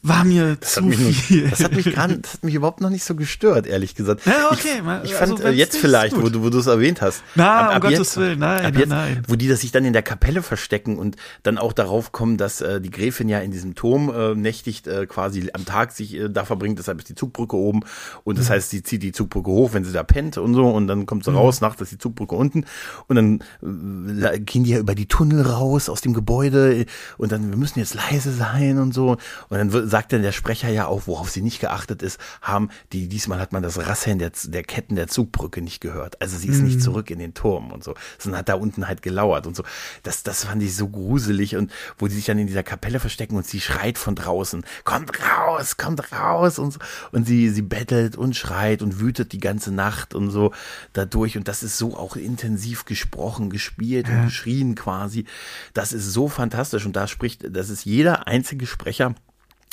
[0.08, 1.48] war mir Das zu hat, mich nicht, viel.
[1.50, 4.24] das hat mich gerade, das hat mich überhaupt noch nicht so gestört, ehrlich gesagt.
[4.26, 6.66] Ja, okay, Ich, ich also fand äh, jetzt nicht, vielleicht, wo du, wo du es
[6.66, 7.22] erwähnt hast.
[7.34, 9.22] Na, um Gottes Willen, nein, ab jetzt, nein.
[9.28, 12.60] Wo die das sich dann in der Kapelle verstecken und dann auch darauf kommen, dass
[12.60, 16.28] äh, die Gräfin ja in diesem Turm äh, nächtigt, äh, quasi am Tag sich äh,
[16.28, 17.80] da verbringt, deshalb ist die Zugbrücke oben
[18.24, 20.86] und das heißt, sie zieht die Zugbrücke hoch, wenn sie da pennt und so und
[20.86, 22.64] dann kommt sie raus, nachts ist die Zugbrücke unten
[23.08, 26.86] und dann äh, gehen die ja über die Tunnel raus aus dem Gebäude
[27.18, 29.12] und dann, wir müssen jetzt leise sein und so
[29.48, 32.68] und dann wird- sagt dann der Sprecher ja auch, worauf sie nicht geachtet ist, haben
[32.92, 36.20] die, diesmal hat man das Rasseln der, der Ketten der Zugbrücke nicht gehört.
[36.20, 39.00] Also sie ist nicht zurück in den Turm und so, sondern hat da unten halt
[39.00, 39.64] gelauert und so.
[40.02, 43.36] Das, das fand ich so gruselig und wo die sich dann in dieser Kapelle verstecken
[43.36, 46.80] und sie schreit von draußen, kommt raus, kommt raus und so.
[47.12, 50.52] Und sie, sie bettelt und schreit und wütet die ganze Nacht und so
[50.92, 51.38] dadurch.
[51.38, 55.24] Und das ist so auch intensiv gesprochen, gespielt und geschrien quasi.
[55.72, 59.14] Das ist so fantastisch und da spricht, das ist jeder einzige Sprecher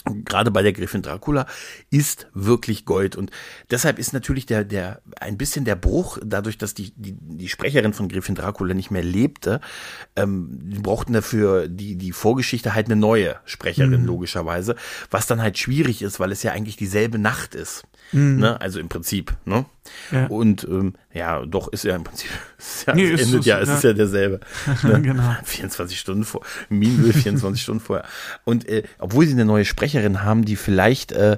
[0.06, 1.46] gerade bei der Gräfin Dracula
[1.90, 3.32] ist wirklich Gold und
[3.72, 7.94] deshalb ist natürlich der der ein bisschen der Bruch dadurch, dass die die, die Sprecherin
[7.94, 9.62] von Gräfin Dracula nicht mehr lebte,
[10.16, 14.08] ähm, die brauchten dafür die die Vorgeschichte halt eine neue Sprecherin mhm.
[14.08, 14.76] logischerweise,
[15.10, 18.40] was dann halt schwierig ist, weil es ja eigentlich dieselbe Nacht ist, mhm.
[18.40, 18.60] ne?
[18.60, 19.66] Also im Prinzip, ne?
[20.12, 20.28] Ja.
[20.28, 23.70] Und ähm, ja, doch ist ja im Prinzip, es ja, nee, es endet ja, es
[23.70, 23.76] ja.
[23.76, 24.40] ist ja derselbe.
[24.84, 25.02] Ne?
[25.02, 25.36] genau.
[25.44, 28.06] 24 Stunden vor, Minel 24 Stunden vorher.
[28.44, 31.38] Und äh, obwohl sie eine neue Sprecherin haben, die vielleicht, äh,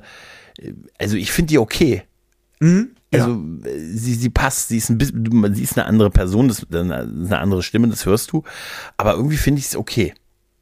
[0.98, 2.04] also ich finde die okay.
[2.60, 2.92] Mhm.
[3.12, 3.70] Also ja.
[3.70, 6.76] Äh, sie, sie passt, sie ist ein bisschen, sie ist eine andere Person, das ist
[6.76, 8.44] eine andere Stimme, das hörst du.
[8.98, 10.14] Aber irgendwie finde ich es okay.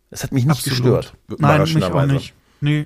[0.09, 0.77] Es hat mich nicht Absolut.
[0.77, 1.13] gestört.
[1.39, 2.33] Nein, mich auch nicht.
[2.61, 2.85] Nee.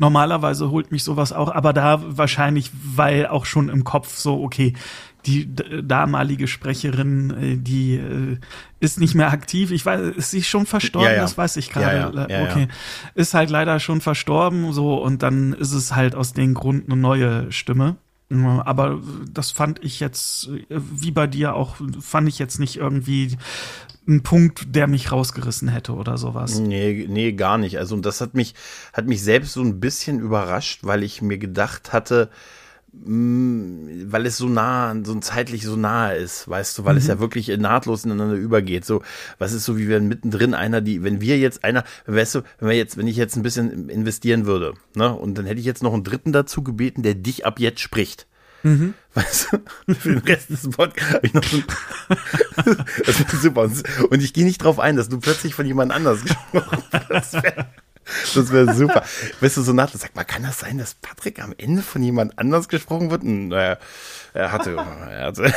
[0.00, 4.72] Normalerweise holt mich sowas auch, aber da wahrscheinlich, weil auch schon im Kopf so, okay,
[5.26, 8.38] die damalige Sprecherin, äh, die äh,
[8.80, 9.70] ist nicht mehr aktiv.
[9.70, 11.10] Ich weiß, ist sie schon verstorben?
[11.10, 11.20] Ja, ja.
[11.20, 12.28] Das weiß ich gerade.
[12.30, 12.68] Ja, okay.
[13.14, 16.98] Ist halt leider schon verstorben, so, und dann ist es halt aus dem Grund eine
[16.98, 17.96] neue Stimme.
[18.30, 23.36] Aber das fand ich jetzt, äh, wie bei dir auch, fand ich jetzt nicht irgendwie
[24.08, 26.58] ein Punkt, der mich rausgerissen hätte oder sowas.
[26.58, 27.78] Nee, nee, gar nicht.
[27.78, 28.54] Also und das hat mich,
[28.92, 32.30] hat mich selbst so ein bisschen überrascht, weil ich mir gedacht hatte,
[32.92, 36.98] mh, mm, weil es so nah, so zeitlich so nahe ist, weißt du, weil mhm.
[36.98, 38.84] es ja wirklich nahtlos ineinander übergeht.
[38.84, 39.02] So,
[39.38, 42.68] was ist so, wie wenn mittendrin einer, die, wenn wir jetzt einer, weißt du, wenn
[42.68, 45.82] wir jetzt, wenn ich jetzt ein bisschen investieren würde, ne, und dann hätte ich jetzt
[45.82, 48.26] noch einen Dritten dazu gebeten, der dich ab jetzt spricht.
[48.62, 48.94] Mhm.
[49.14, 51.62] Weißt du, für den Rest des Podcasts habe ich noch so
[53.06, 53.70] Das wäre super.
[54.10, 57.34] Und ich gehe nicht drauf ein, dass du plötzlich von jemand anders gesprochen hast.
[57.34, 57.66] Das wäre
[58.34, 59.04] wäre super.
[59.40, 62.38] Weißt du, so nach, sag mal, kann das sein, dass Patrick am Ende von jemand
[62.38, 63.22] anders gesprochen wird?
[63.22, 63.76] Und, äh,
[64.32, 65.52] er hatte, er hatte.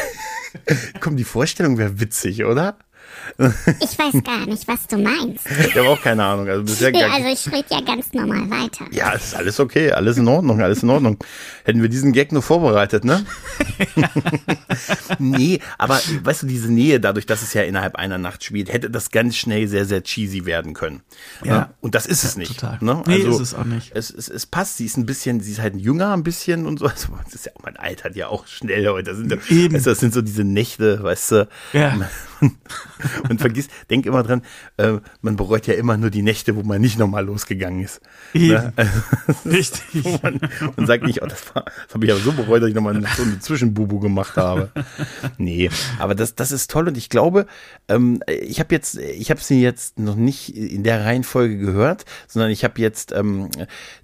[1.00, 2.78] Komm, die Vorstellung wäre witzig, oder?
[3.38, 5.46] Ich weiß gar nicht, was du meinst.
[5.50, 6.48] Ich habe auch keine Ahnung.
[6.48, 8.86] Also, bisher nee, also ich rede ja ganz normal weiter.
[8.92, 11.18] Ja, es ist alles okay, alles in Ordnung, alles in Ordnung.
[11.64, 13.26] Hätten wir diesen Gag nur vorbereitet, ne?
[15.20, 18.90] nee, aber weißt du, diese Nähe, dadurch, dass es ja innerhalb einer Nacht spielt, hätte
[18.90, 21.02] das ganz schnell sehr, sehr cheesy werden können.
[21.44, 21.58] Ja.
[21.58, 21.70] Ne?
[21.82, 22.60] Und das ist es nicht.
[22.60, 22.78] Total.
[22.82, 22.98] Ne?
[22.98, 23.92] Also, nee, ist es auch nicht.
[23.96, 26.80] Es, es, es passt, sie ist ein bisschen, sie ist halt jünger ein bisschen und
[26.80, 26.84] so.
[26.94, 29.10] Also, das ist ja, man altert ja auch schnell heute.
[29.12, 29.74] Das sind, Eben.
[29.74, 31.48] Weißt du, das sind so diese Nächte, weißt du.
[31.74, 31.96] Ja.
[32.44, 33.03] Man
[33.38, 34.42] vergisst, denk immer dran,
[34.78, 38.02] äh, man bereut ja immer nur die Nächte, wo man nicht nochmal losgegangen ist.
[38.34, 38.74] Ne?
[38.76, 38.92] Also,
[39.46, 40.22] Richtig.
[40.24, 40.40] man,
[40.76, 43.24] man, sagt nicht, oh, das, das habe ich aber so bereut, dass ich nochmal so
[43.24, 44.70] eine Zwischenbubu gemacht habe.
[45.38, 47.46] Nee, aber das, das ist toll und ich glaube,
[47.88, 52.52] ähm, ich habe jetzt, ich habe sie jetzt noch nicht in der Reihenfolge gehört, sondern
[52.52, 53.50] ich habe jetzt ähm,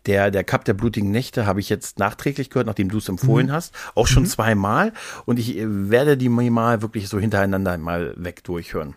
[0.05, 3.47] der, der Cup der blutigen Nächte habe ich jetzt nachträglich gehört, nachdem du es empfohlen
[3.47, 3.51] mhm.
[3.51, 4.27] hast, auch schon mhm.
[4.27, 4.93] zweimal
[5.25, 8.88] und ich äh, werde die mal wirklich so hintereinander mal weg durchhören.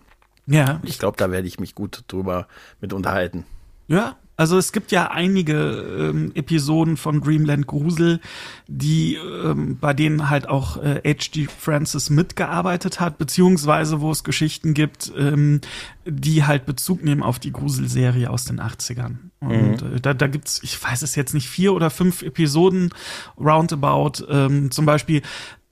[0.46, 0.80] Ja.
[0.82, 2.46] Ich glaube, da werde ich mich gut drüber
[2.80, 3.44] mit unterhalten.
[3.88, 8.18] Ja, also es gibt ja einige ähm, Episoden von Dreamland Grusel,
[8.66, 11.42] die ähm, bei denen halt auch H.G.
[11.42, 15.60] Äh, Francis mitgearbeitet hat, beziehungsweise wo es Geschichten gibt, ähm,
[16.06, 19.16] die halt Bezug nehmen auf die Gruselserie aus den 80ern.
[19.40, 19.96] Und mhm.
[19.96, 22.90] äh, da, da gibt's, ich weiß es jetzt nicht, vier oder fünf Episoden
[23.38, 24.24] roundabout.
[24.28, 25.22] Ähm, zum Beispiel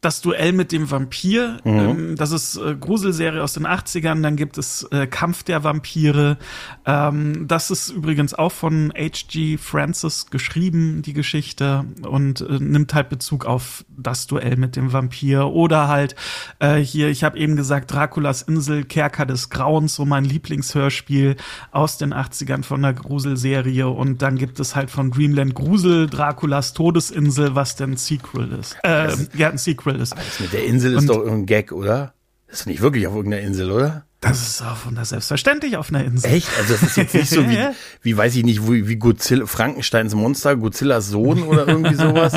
[0.01, 1.59] das Duell mit dem Vampir.
[1.65, 1.79] Mhm.
[1.79, 4.23] Ähm, das ist äh, Gruselserie aus den 80ern.
[4.23, 6.39] Dann gibt es äh, Kampf der Vampire.
[6.87, 9.59] Ähm, das ist übrigens auch von H.G.
[9.59, 15.49] Francis geschrieben, die Geschichte, und äh, nimmt halt Bezug auf das Duell mit dem Vampir.
[15.49, 16.15] Oder halt
[16.61, 21.37] äh, hier, ich habe eben gesagt, Draculas Insel, Kerker des Grauens, so mein Lieblingshörspiel
[21.73, 23.89] aus den 80ern von der Gruselserie.
[23.89, 28.77] Und dann gibt es halt von Dreamland Grusel, Draculas Todesinsel, was denn ein Sequel ist.
[28.83, 30.17] Äh, ja, ein Sequel Sequel ist.
[30.17, 32.15] das mit der Insel ist doch irgendein Gag, oder?
[32.49, 34.05] Das ist nicht wirklich auf irgendeiner Insel, oder?
[34.21, 36.31] Das ist auch von der selbstverständlich auf einer Insel.
[36.31, 36.49] Echt?
[36.59, 37.59] Also das ist jetzt nicht so wie,
[38.03, 42.33] wie weiß ich nicht, wie, wie Godzilla, Frankensteins Monster, Godzillas Sohn oder irgendwie sowas.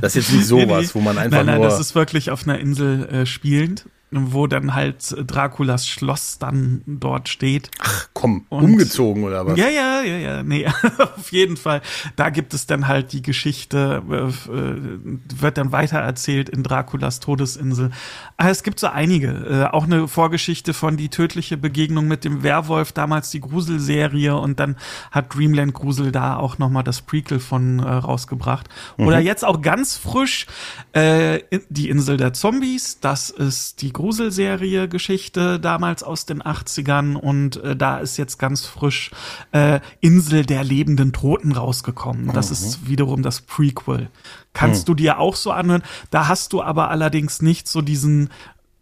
[0.00, 1.64] Das ist jetzt nicht sowas, wo man einfach nein, nein, nur.
[1.64, 3.86] Das ist wirklich auf einer Insel äh, spielend.
[4.32, 7.70] Wo dann halt Draculas Schloss dann dort steht.
[7.80, 9.58] Ach komm, Und- umgezogen oder was?
[9.58, 10.66] Ja, ja, ja, ja, nee,
[10.98, 11.82] auf jeden Fall.
[12.16, 17.90] Da gibt es dann halt die Geschichte, äh, wird dann weitererzählt in Draculas Todesinsel.
[18.36, 19.28] Aber es gibt so einige.
[19.28, 24.60] Äh, auch eine Vorgeschichte von die tödliche Begegnung mit dem Werwolf, damals die Gruselserie und
[24.60, 24.76] dann
[25.10, 28.68] hat Dreamland Grusel da auch nochmal das Prequel von äh, rausgebracht.
[28.96, 30.46] Oder jetzt auch ganz frisch
[30.94, 32.98] die Insel der Zombies.
[33.00, 38.66] Das ist die Gruselserie Geschichte damals aus den 80ern und äh, da ist jetzt ganz
[38.66, 39.10] frisch
[39.50, 42.30] äh, Insel der lebenden Toten rausgekommen.
[42.34, 44.10] Das ist wiederum das Prequel.
[44.52, 45.82] Kannst du dir auch so anhören.
[46.10, 48.28] Da hast du aber allerdings nicht so diesen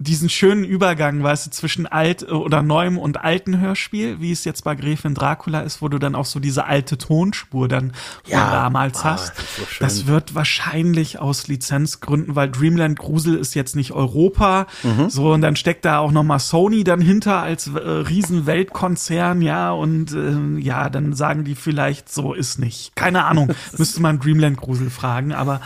[0.03, 4.45] diesen schönen Übergang, weißt du, zwischen alt äh, oder neuem und alten Hörspiel, wie es
[4.45, 7.93] jetzt bei Gräfin Dracula ist, wo du dann auch so diese alte Tonspur dann
[8.25, 9.33] von Ja, damals ah, hast.
[9.39, 9.63] das so.
[9.81, 15.11] Das wird wahrscheinlich aus Lizenzgründen, weil Dreamland Grusel ist jetzt nicht Europa, Mhm.
[15.11, 19.43] so und dann steckt da auch noch mal Sony dann hinter als äh, riesen Weltkonzern,
[19.43, 22.95] ja und äh, ja, dann sagen die vielleicht so ist nicht.
[22.97, 25.61] Keine Ahnung, müsste man Dreamland Grusel fragen, aber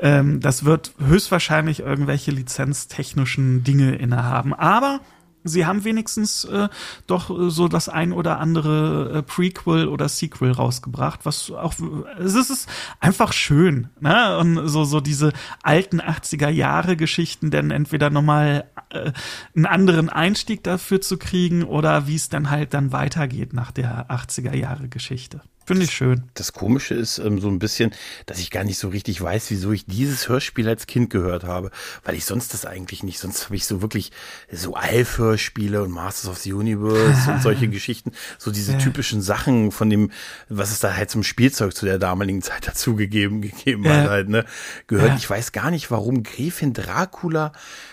[0.00, 5.00] ähm, das wird höchstwahrscheinlich irgendwelche lizenztechnischen Dinge innehaben, aber
[5.42, 6.68] Sie haben wenigstens äh,
[7.06, 11.74] doch äh, so das ein oder andere äh, Prequel oder Sequel rausgebracht, was auch
[12.18, 12.68] es ist
[13.00, 14.36] einfach schön, ne?
[14.38, 15.32] Und so so diese
[15.62, 19.12] alten 80er Jahre Geschichten, denn entweder nochmal äh,
[19.56, 24.10] einen anderen Einstieg dafür zu kriegen oder wie es dann halt dann weitergeht nach der
[24.10, 25.40] 80er Jahre Geschichte.
[25.66, 26.24] Finde ich schön.
[26.34, 27.92] Das Komische ist ähm, so ein bisschen,
[28.26, 31.70] dass ich gar nicht so richtig weiß, wieso ich dieses Hörspiel als Kind gehört habe,
[32.02, 33.20] weil ich sonst das eigentlich nicht.
[33.20, 34.10] Sonst habe ich so wirklich
[34.50, 39.88] so Alf-Hörspiele und Masters of the Universe und solche Geschichten, so diese typischen Sachen von
[39.90, 40.10] dem,
[40.48, 43.92] was es da halt zum Spielzeug zu der damaligen Zeit dazugegeben gegeben Ja.
[43.98, 44.44] hat halt, ne,
[44.88, 45.10] gehört.
[45.10, 45.16] Ja.
[45.16, 47.52] Ich weiß gar nicht, warum Gräfin Dracula,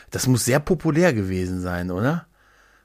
[0.10, 2.26] das muss sehr populär gewesen sein, oder?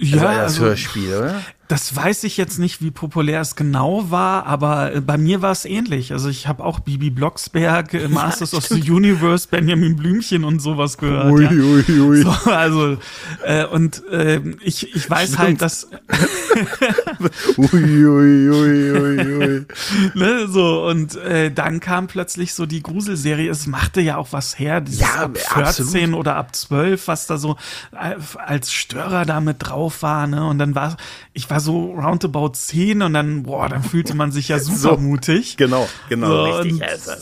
[0.00, 1.40] Also Ja, das also- Hörspiel, oder?
[1.72, 5.52] Das weiß ich jetzt nicht, wie populär es genau war, aber äh, bei mir war
[5.52, 6.12] es ähnlich.
[6.12, 10.98] Also ich habe auch Bibi Blocksberg, äh, Masters of the Universe, Benjamin Blümchen und sowas
[10.98, 11.40] gehört.
[11.40, 11.50] ja.
[11.50, 12.22] ui, ui.
[12.22, 12.98] So, also
[13.46, 15.38] äh, und äh, ich, ich weiß Stimmt.
[15.38, 15.88] halt, dass
[17.56, 19.66] Ui, ui, ui, ui, ui.
[20.14, 23.48] ne, so und äh, dann kam plötzlich so die Gruselserie.
[23.48, 26.14] Es machte ja auch was her, dieses Ja, ab 14 absolut.
[26.16, 27.56] oder ab 12, was da so
[27.92, 30.46] äh, als Störer da mit drauf war, ne?
[30.46, 30.98] Und dann war
[31.32, 34.96] ich war so roundabout 10 und dann boah, dann fühlte man sich ja super So.
[34.98, 35.56] mutig.
[35.56, 36.82] Genau, genau, So, richtig.
[36.82, 37.12] Also,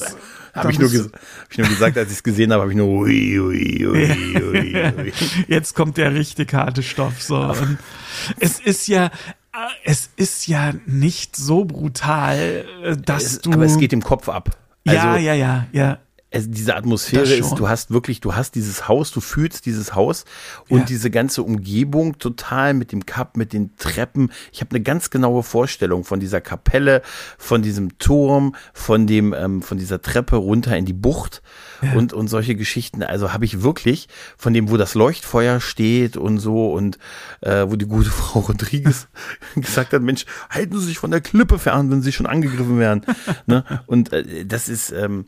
[0.52, 2.88] habe ich, nur hab ich nur gesagt, als ich es gesehen habe, habe ich nur
[2.88, 5.12] ui, ui, ui, ui, ui.
[5.48, 7.22] Jetzt kommt der richtig harte Stoff.
[7.22, 7.36] So.
[7.36, 7.78] Und
[8.40, 9.10] es ist ja, äh,
[9.84, 13.52] es ist ja nicht so brutal, äh, dass Es, du.
[13.52, 14.56] aber es geht im Kopf ab.
[14.88, 15.98] Also, ja, ja, ja, ja.
[16.30, 20.24] Es, diese Atmosphäre ist, du hast wirklich, du hast dieses Haus, du fühlst dieses Haus
[20.68, 20.84] und Ja.
[20.84, 24.30] diese ganze Umgebung total mit dem Kap, mit den Treppen.
[24.52, 27.02] Ich habe eine ganz genaue Vorstellung von dieser Kapelle,
[27.36, 31.42] von diesem Turm, von dem, ähm, von dieser Treppe runter in die Bucht
[31.96, 33.02] und und solche Geschichten.
[33.02, 36.98] Also habe ich wirklich von dem, wo das Leuchtfeuer steht und so und
[37.40, 39.08] äh, wo die gute Frau Rodriguez
[39.56, 43.04] gesagt hat, Mensch, halten Sie sich von der Klippe fern, wenn Sie schon angegriffen werden.
[43.46, 43.64] ne?
[43.86, 45.26] Und äh, das ist ähm,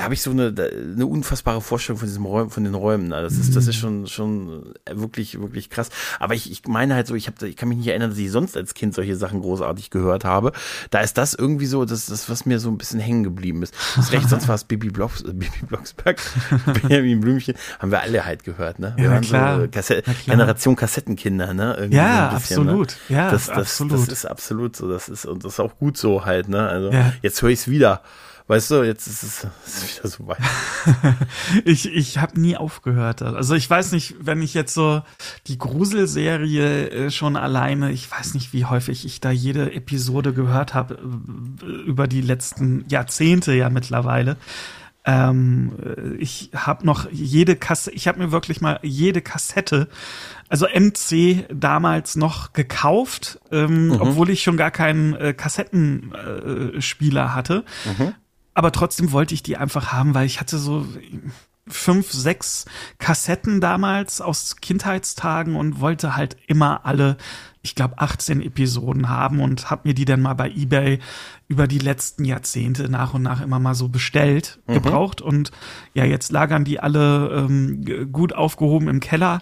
[0.00, 0.54] da habe ich so eine,
[0.94, 3.10] eine unfassbare Vorstellung von diesem Räum, von den Räumen.
[3.10, 5.90] Das ist, das ist schon, schon wirklich, wirklich krass.
[6.18, 8.30] Aber ich, ich meine halt so, ich habe, ich kann mich nicht erinnern, dass ich
[8.30, 10.52] sonst als Kind solche Sachen großartig gehört habe.
[10.88, 13.74] Da ist das irgendwie so, das, das was mir so ein bisschen hängen geblieben ist.
[13.94, 16.18] Das recht, sonst war es Bibi, Blocks, äh, Bibi Blocksberg,
[16.80, 18.94] Benjamin Blümchen, haben wir alle halt gehört, ne?
[18.96, 19.60] Wir Ja, waren klar.
[19.60, 20.36] so Kasse Na klar.
[20.36, 21.74] Generation Kassettenkinder, ne?
[21.78, 22.96] Irgendwie Ja, so bisschen, absolut.
[23.10, 23.16] Ne?
[23.16, 23.92] Ja, das, das, absolut.
[24.00, 24.88] Das ist absolut so.
[24.90, 26.66] Das ist, und das ist auch gut so halt, ne?
[26.66, 27.12] Also, Ja.
[27.20, 28.00] jetzt höre ich es wieder.
[28.50, 30.38] Weißt du, jetzt ist es ist wieder so weit.
[31.64, 33.22] Ich, ich habe nie aufgehört.
[33.22, 35.02] Also ich weiß nicht, wenn ich jetzt so
[35.46, 40.74] die Gruselserie äh, schon alleine, ich weiß nicht, wie häufig ich da jede Episode gehört
[40.74, 40.98] habe
[41.62, 44.36] äh, über die letzten Jahrzehnte ja mittlerweile.
[45.04, 49.86] Ähm, äh, ich habe noch jede Kasse, ich habe mir wirklich mal jede Kassette,
[50.48, 57.64] also MC damals noch gekauft, ähm, obwohl ich schon gar keinen äh, Kassettenspieler Spieler hatte.
[58.60, 60.86] Aber trotzdem wollte ich die einfach haben, weil ich hatte so
[61.66, 62.66] fünf, sechs
[62.98, 67.16] Kassetten damals aus Kindheitstagen und wollte halt immer alle,
[67.62, 70.98] ich glaube, 18 Episoden haben und habe mir die dann mal bei eBay
[71.48, 74.74] über die letzten Jahrzehnte nach und nach immer mal so bestellt, Mhm.
[74.74, 75.52] gebraucht und
[75.94, 79.40] ja, jetzt lagern die alle ähm, gut aufgehoben im Keller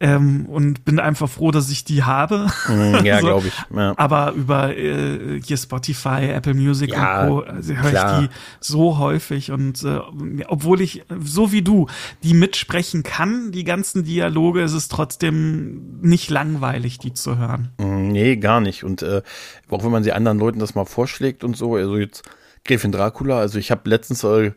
[0.00, 2.46] ähm, und bin einfach froh, dass ich die habe.
[2.68, 3.26] Mm, Ja, So.
[3.26, 3.54] glaube ich.
[3.74, 3.94] Ja.
[3.96, 7.40] Aber über äh, hier Spotify, Apple Music Ja, und Co.
[7.40, 7.92] Also höre
[8.22, 9.98] ich die so häufig und äh,
[10.46, 11.86] obwohl ich so wie du
[12.22, 17.70] die mitsprechen kann, die ganzen Dialoge, ist es trotzdem nicht langweilig, die zu hören.
[17.78, 18.84] Mm, Nee, gar nicht.
[18.84, 19.22] Und äh,
[19.68, 22.22] auch wenn man sie anderen Leuten das mal vorschlägt und so, also jetzt
[22.64, 24.52] Gräfin Dracula, also ich habe letztens äh,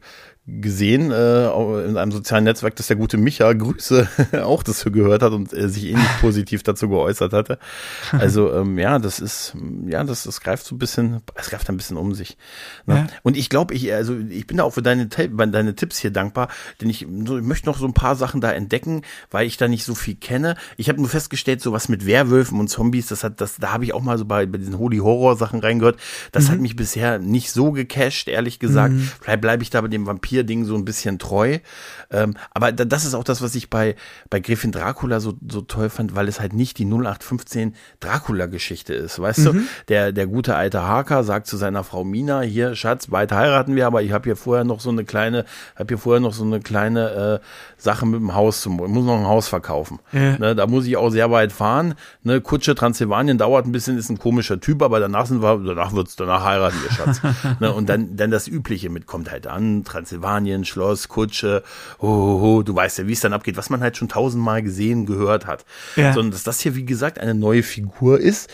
[0.60, 1.48] gesehen äh,
[1.86, 4.08] in einem sozialen Netzwerk, dass der gute Micha Grüße
[4.44, 7.60] auch das gehört hat und äh, sich ähnlich positiv dazu geäußert hatte.
[8.12, 9.56] Also ähm, ja, das ist
[9.88, 12.38] ja, das, das greift so ein bisschen, es greift ein bisschen um sich.
[12.86, 12.96] Ne?
[12.96, 13.08] Ja.
[13.24, 16.50] Und ich glaube, ich also ich bin da auch für deine deine Tipps hier dankbar,
[16.82, 19.68] denn ich, so, ich möchte noch so ein paar Sachen da entdecken, weil ich da
[19.68, 20.56] nicht so viel kenne.
[20.78, 23.86] Ich habe nur festgestellt, so was mit Werwölfen und Zombies, das hat das da habe
[23.86, 26.00] ich auch mal so bei, bei diesen Holy Horror Sachen reingehört.
[26.32, 28.94] Das hat mich bisher nicht so gecasht, ehrlich gesagt.
[29.22, 30.08] Vielleicht bleibe ich da bei dem
[30.42, 31.60] Vampir-Ding so ein bisschen treu.
[32.12, 33.96] Ähm, aber da, das ist auch das, was ich bei
[34.30, 39.20] bei Gräfin Dracula so so toll fand, weil es halt nicht die 0815 Dracula-Geschichte ist,
[39.20, 39.62] weißt du?
[39.88, 43.88] Der der gute alte Harker sagt zu seiner Frau Mina, hier Schatz, bald heiraten wir,
[43.88, 46.60] aber ich habe hier vorher noch so eine kleine, habe hier vorher noch so eine
[46.60, 47.46] kleine äh,
[47.78, 50.00] Sache mit dem Haus zum, ich muss noch ein Haus verkaufen.
[50.12, 50.38] Ja.
[50.38, 51.96] Ne, da muss ich auch sehr weit fahren.
[52.24, 55.94] Ne, Kutsche Transsilvanien dauert ein bisschen, ist ein komischer Typ, aber danach sind wir, danach
[55.94, 57.22] wird's, danach heiraten wir, Schatz.
[57.60, 60.21] ne, und dann, dann das Übliche mit kommt halt an, Transsilvanien,
[60.66, 61.64] Schloss, Kutsche,
[62.02, 64.62] ho, ho, ho, du weißt ja, wie es dann abgeht, was man halt schon tausendmal
[64.62, 65.66] gesehen, gehört hat.
[65.96, 66.14] Ja.
[66.14, 68.50] Sondern dass das hier, wie gesagt, eine neue Figur ist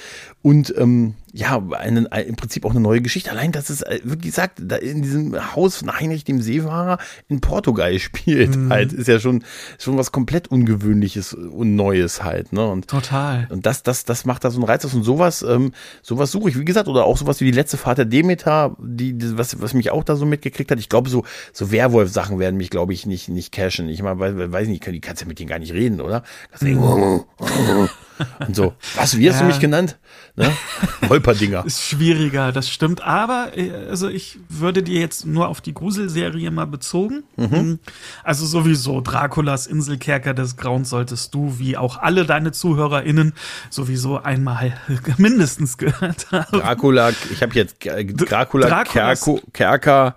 [0.48, 3.30] und ähm, ja, einen, ein- im Prinzip auch eine neue Geschichte.
[3.32, 7.41] Allein, dass es, äh, wie gesagt, da in diesem Haus von Heinrich dem Seefahrer in
[7.41, 8.70] Portugal spielt, Mhm.
[8.72, 9.43] halt, ist ja schon,
[9.78, 12.66] schon was komplett Ungewöhnliches und Neues halt, ne?
[12.66, 13.45] Und, Total.
[13.50, 16.50] und das, das, das macht da so einen Reiz aus und sowas, ähm, sowas suche
[16.50, 19.60] ich, wie gesagt, oder auch sowas wie die letzte Fahrt der Demeter, die, die was,
[19.62, 20.80] was mich auch da so mitgekriegt hat.
[20.80, 23.89] Ich glaube, so, so Werwolf-Sachen werden mich, glaube ich, nicht, nicht cashen.
[23.89, 26.24] Ich meine, weiß, weiß nicht, die kannst ja mit denen gar nicht reden, oder?
[26.52, 27.26] Kannst du denken,
[28.48, 29.48] und so, was, wie hast du Ja.
[29.50, 29.98] mich genannt?
[30.38, 30.56] Ne?
[31.10, 31.66] Holperdinger.
[31.66, 33.02] Ist schwieriger, das stimmt.
[33.04, 37.24] Aber äh, also ich würde dir jetzt nur auf die Gruselserie mal bezogen.
[37.38, 37.80] Mhm.
[38.24, 43.34] Also sowieso Draculas Inselkerker des Grauens solltest du, wie auch alle deine ZuhörerInnen,
[43.72, 44.80] sowieso einmal
[45.18, 46.60] mindestens gehört haben.
[46.60, 50.14] Dracula, ich habe jetzt Dracula, Draculas- Kerko, Kerker,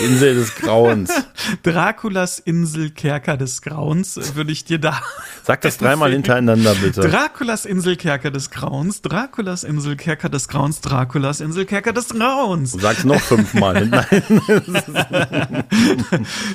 [0.00, 1.10] Insel des Grauens.
[1.62, 5.00] Draculas Inselkerker des Grauens würde ich dir da.
[5.44, 7.00] Sag das dreimal hintereinander, bitte.
[7.02, 12.72] Draculas Inselkerker des Grauens, Draculas Inselkerker des Grauens, Draculas Inselkerker des Grauens.
[12.72, 13.86] Sag's noch fünfmal.
[13.86, 15.64] Nein.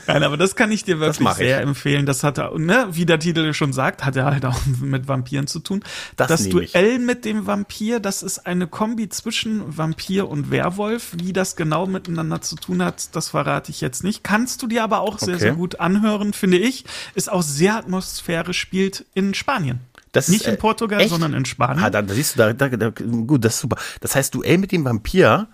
[0.07, 2.05] Nein, aber das kann ich dir wirklich sehr empfehlen.
[2.05, 5.47] Das hat, er- ne, wie der Titel schon sagt, hat er halt auch mit Vampiren
[5.47, 5.83] zu tun.
[6.15, 6.47] Das das.
[6.49, 11.11] Duell mit dem Vampir, das ist eine Kombi zwischen Vampir und Werwolf.
[11.21, 14.23] Wie das genau miteinander zu tun hat, das verrate ich jetzt nicht.
[14.23, 15.41] Kannst du dir aber auch sehr, Okay.
[15.43, 16.85] sehr gut anhören, finde ich.
[17.15, 19.79] Ist auch sehr atmosphärisch, spielt in Spanien.
[20.13, 21.09] Das nicht ist, in äh, Portugal, echt?
[21.09, 21.83] sondern in Spanien.
[21.83, 23.75] Ah, da, da siehst du, da, da, da, gut, das ist super.
[23.99, 25.47] Das heißt, Duell mit dem Vampir,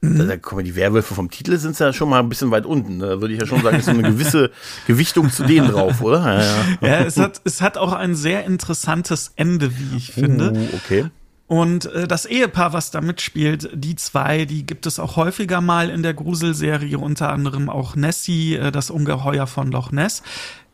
[0.00, 0.18] Mhm.
[0.18, 2.98] da, da kommen die Werwölfe vom Titel sind ja schon mal ein bisschen weit unten.
[2.98, 4.50] Da würde ich ja schon sagen, ist so eine gewisse
[4.86, 6.18] Gewichtung zu denen drauf, oder?
[6.20, 6.88] Ja, ja.
[6.88, 10.52] ja, es hat, es hat auch ein sehr interessantes Ende, wie ich finde.
[10.52, 11.06] Uh, okay.
[11.46, 15.90] Und äh, das Ehepaar, was da mitspielt, die zwei, die gibt es auch häufiger mal
[15.90, 20.22] in der Gruselserie, unter anderem auch Nessie, äh, das Ungeheuer von Loch Ness.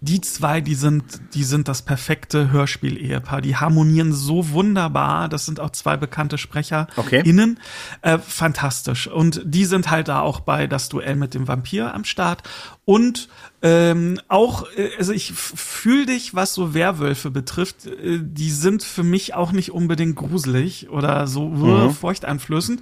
[0.02, 3.42] Die zwei, die sind, die sind das perfekte Hörspiel-Ehepaar.
[3.42, 5.28] Die harmonieren so wunderbar.
[5.28, 7.22] Das sind auch zwei bekannte Sprecher Okay.
[7.24, 7.60] innen.
[8.00, 9.08] Äh, fantastisch.
[9.08, 12.42] Und die sind halt da auch bei das Duell mit dem Vampir am Start.
[12.86, 13.28] Und
[13.62, 19.02] ähm, auch, äh, also ich fühle dich, was so Werwölfe betrifft, äh, die sind für
[19.02, 22.80] mich auch nicht unbedingt gruselig oder so äh, furchteinflößend.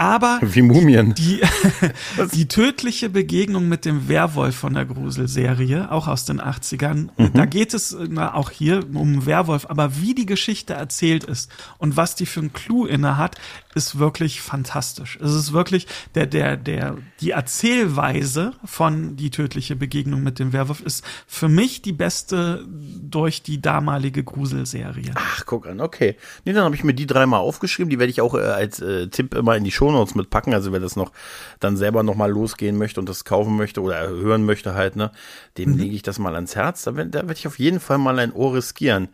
[0.00, 1.12] Aber Wie Mumien.
[1.12, 1.42] die,
[2.32, 7.74] die tödliche Begegnung mit dem Werwolf von der Gruselserie, auch aus den 80ern, da geht
[7.74, 12.24] es na, auch hier um Werwolf, aber wie die Geschichte erzählt ist und was die
[12.24, 13.36] für einen Clou inne hat,
[13.74, 15.18] ist wirklich fantastisch.
[15.22, 20.80] Es ist wirklich der, der, der, die Erzählweise von die tödliche Begegnung mit dem Werwolf
[20.80, 25.12] ist für mich die beste durch die damalige Gruselserie.
[25.14, 26.16] Ach, guck an, okay.
[26.44, 27.90] Nee, dann habe ich mir die dreimal aufgeschrieben.
[27.90, 30.52] Die werde ich auch äh, als äh, Tipp immer in die Shownotes mitpacken.
[30.52, 31.12] Also wer das noch
[31.60, 35.12] dann selber noch mal losgehen möchte und das kaufen möchte oder hören möchte halt, ne,
[35.58, 36.82] dem lege ich das mal ans Herz.
[36.82, 39.08] Da, da werde ich auf jeden Fall mal ein Ohr riskieren.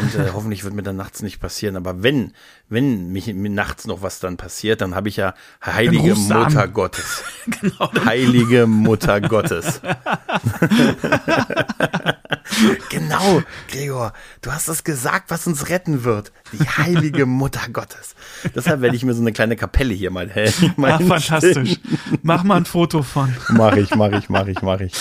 [0.00, 1.76] Und äh, hoffentlich wird mir dann nachts nicht passieren.
[1.76, 2.32] Aber wenn,
[2.68, 5.34] wenn mich, nachts noch was dann passiert, dann habe ich ja
[5.64, 6.44] heilige an.
[6.44, 7.24] Mutter Gottes.
[7.60, 7.90] genau.
[8.06, 9.80] Heilige Mutter Gottes.
[12.88, 16.32] genau Gregor, du hast das gesagt, was uns retten wird.
[16.52, 18.14] Die heilige Mutter Gottes.
[18.54, 20.74] Deshalb werde ich mir so eine kleine Kapelle hier mal hängen.
[20.82, 21.80] Ah, fantastisch.
[22.22, 23.34] Mach mal ein Foto von.
[23.50, 24.92] Mach ich, mach ich, mach ich, mach ich.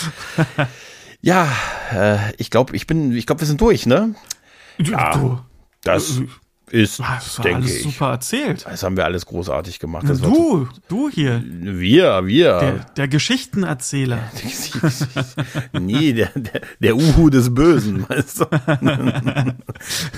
[1.21, 1.47] Ja,
[1.93, 4.15] äh, ich glaube, ich bin, ich glaube, wir sind durch, ne?
[4.77, 5.11] Ja.
[5.11, 5.39] Du,
[5.83, 6.21] Das
[6.71, 7.83] ist, das war denke alles ich.
[7.83, 8.65] super erzählt.
[8.65, 10.05] Das haben wir alles großartig gemacht.
[10.07, 12.59] Das Du, du hier, wir, wir.
[12.59, 14.19] der, der Geschichtenerzähler.
[15.73, 18.45] nee, der, der, der Uhu des Bösen, weißt du?
[18.51, 19.55] wir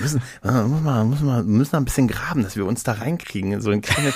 [0.00, 3.60] müssen, äh, muss man, muss man, müssen ein bisschen graben, dass wir uns da reinkriegen,
[3.60, 4.12] so in kleine,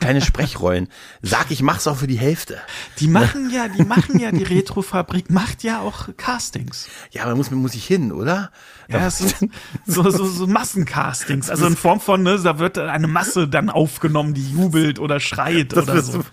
[0.00, 0.88] kleine Sprechrollen.
[1.20, 2.58] Sag, ich mach's auch für die Hälfte.
[3.00, 6.88] Die machen ja, die machen ja, die Retrofabrik macht ja auch Castings.
[7.10, 8.50] Ja, aber muss, muss ich hin, oder?
[8.88, 9.52] Ja, es sind
[9.86, 11.50] so, so, so Massencastings.
[11.50, 15.76] Also in Form von, ne, da wird eine Masse dann aufgenommen, die jubelt oder schreit
[15.76, 16.24] oder wirst so.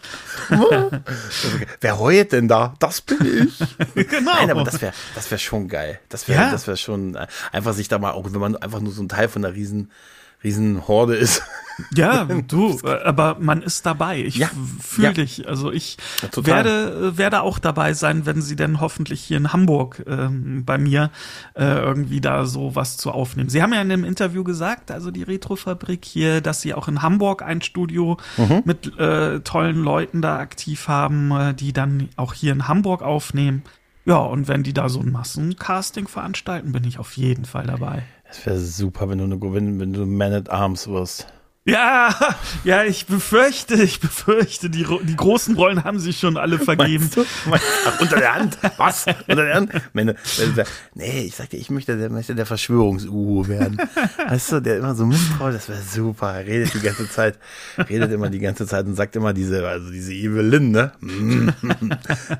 [1.82, 2.76] Wer heult denn da?
[2.80, 3.60] Das bin ich.
[4.10, 4.32] genau.
[4.34, 6.00] Nein, aber das wäre das wär schon geil.
[6.10, 6.52] Das wäre Ja.
[6.52, 9.10] das wär schon äh, einfach sich da mal, auch wenn man einfach nur so ein
[9.10, 9.92] Teil von einer riesen,
[10.44, 11.42] riesen Horde ist.
[11.96, 14.20] Ja, du, aber man ist dabei.
[14.20, 14.50] Ich Ja,
[14.82, 15.14] fühle ja.
[15.14, 15.48] dich.
[15.48, 15.98] Also ich
[16.32, 16.46] total.
[16.66, 21.10] werde, werde auch dabei sein, wenn sie denn hoffentlich hier in Hamburg ähm, bei mir
[21.56, 23.50] äh, irgendwie da so was zu aufnehmen.
[23.50, 27.02] Sie haben ja in dem Interview gesagt, also die Retrofabrik hier, dass sie auch in
[27.02, 28.62] Hamburg ein Studio Mhm.
[28.66, 33.64] mit äh, tollen Leuten da aktiv haben, äh, die dann auch hier in Hamburg aufnehmen.
[34.06, 38.04] Ja, und wenn die da so ein Massencasting veranstalten, bin ich auf jeden Fall dabei.
[38.30, 41.28] Das wäre super, wenn du, eine, wenn, wenn du Man at Arms wirst.
[41.66, 42.16] Ja,
[42.64, 47.04] ja, ich befürchte, ich befürchte, die, die großen Rollen haben sich schon alle vergeben.
[47.14, 47.26] Meinst du?
[47.50, 48.58] Meinst- Ach, unter der Hand?
[48.78, 49.06] Was?
[49.28, 49.72] Unter der Hand?
[49.94, 53.78] Du sagst, nee, ich sagte, ich möchte der, möchte der Verschwörungs-Uhu werden.
[54.28, 56.34] Weißt du, der immer so misstrauisch, das wäre super.
[56.40, 57.38] Er redet die ganze Zeit,
[57.78, 60.94] redet immer die ganze Zeit und sagt immer diese, also diese Evelyn, ne?
[61.02, 61.50] Mm,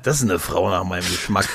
[0.02, 1.48] Das ist eine Frau nach meinem Geschmack.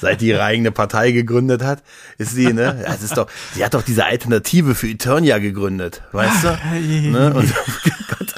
[0.00, 1.82] Seit die ihre eigene Partei gegründet hat,
[2.18, 2.84] ist sie, ne?
[2.86, 6.58] Das ist doch, sie hat doch diese Alternative für Eternia gegründet, weißt du?
[7.02, 7.34] Ne?
[7.34, 7.54] Und,
[8.18, 8.34] Gott,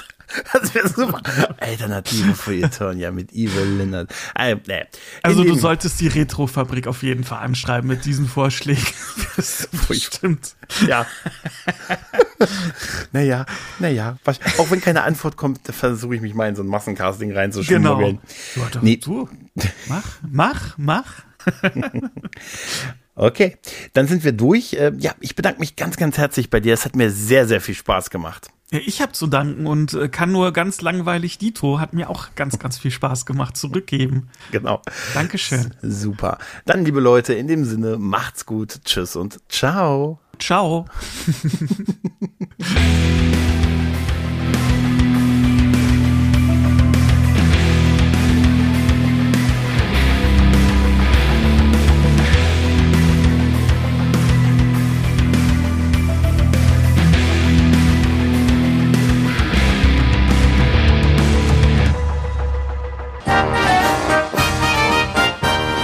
[0.53, 1.21] das wäre super.
[1.59, 4.07] Alternative für Eternia mit Evelyn.
[4.37, 4.85] Äh, nee.
[5.23, 8.85] Also In du dem- solltest die Retrofabrik auf jeden Fall anschreiben mit diesen Vorschlägen.
[9.37, 10.55] Das stimmt.
[10.87, 11.07] Ja.
[13.13, 13.47] naja,
[13.79, 14.19] naja.
[14.59, 17.41] Auch wenn keine Antwort kommt, versuche ich mich mal in so ein Massencasting Genau.
[17.41, 18.19] reinzuschmuggeln.
[18.57, 18.97] Ja, doch, Nee.
[18.99, 19.29] Du,
[19.89, 21.05] mach, mach, mach.
[23.21, 23.59] Okay,
[23.93, 24.73] dann sind wir durch.
[24.73, 26.73] Äh, Ja, ich bedanke mich ganz, ganz herzlich bei dir.
[26.73, 28.49] Es hat mir sehr, sehr viel Spaß gemacht.
[28.71, 32.59] Ich habe zu danken und äh, kann nur ganz langweilig Dito, hat mir auch ganz,
[32.59, 34.31] ganz viel Spaß gemacht, zurückgeben.
[34.53, 34.81] Genau.
[35.13, 35.75] Dankeschön.
[35.83, 36.39] Super.
[36.65, 38.81] Dann, liebe Leute, in dem Sinne, macht's gut.
[38.87, 40.19] Tschüss und ciao.
[40.39, 40.87] Ciao.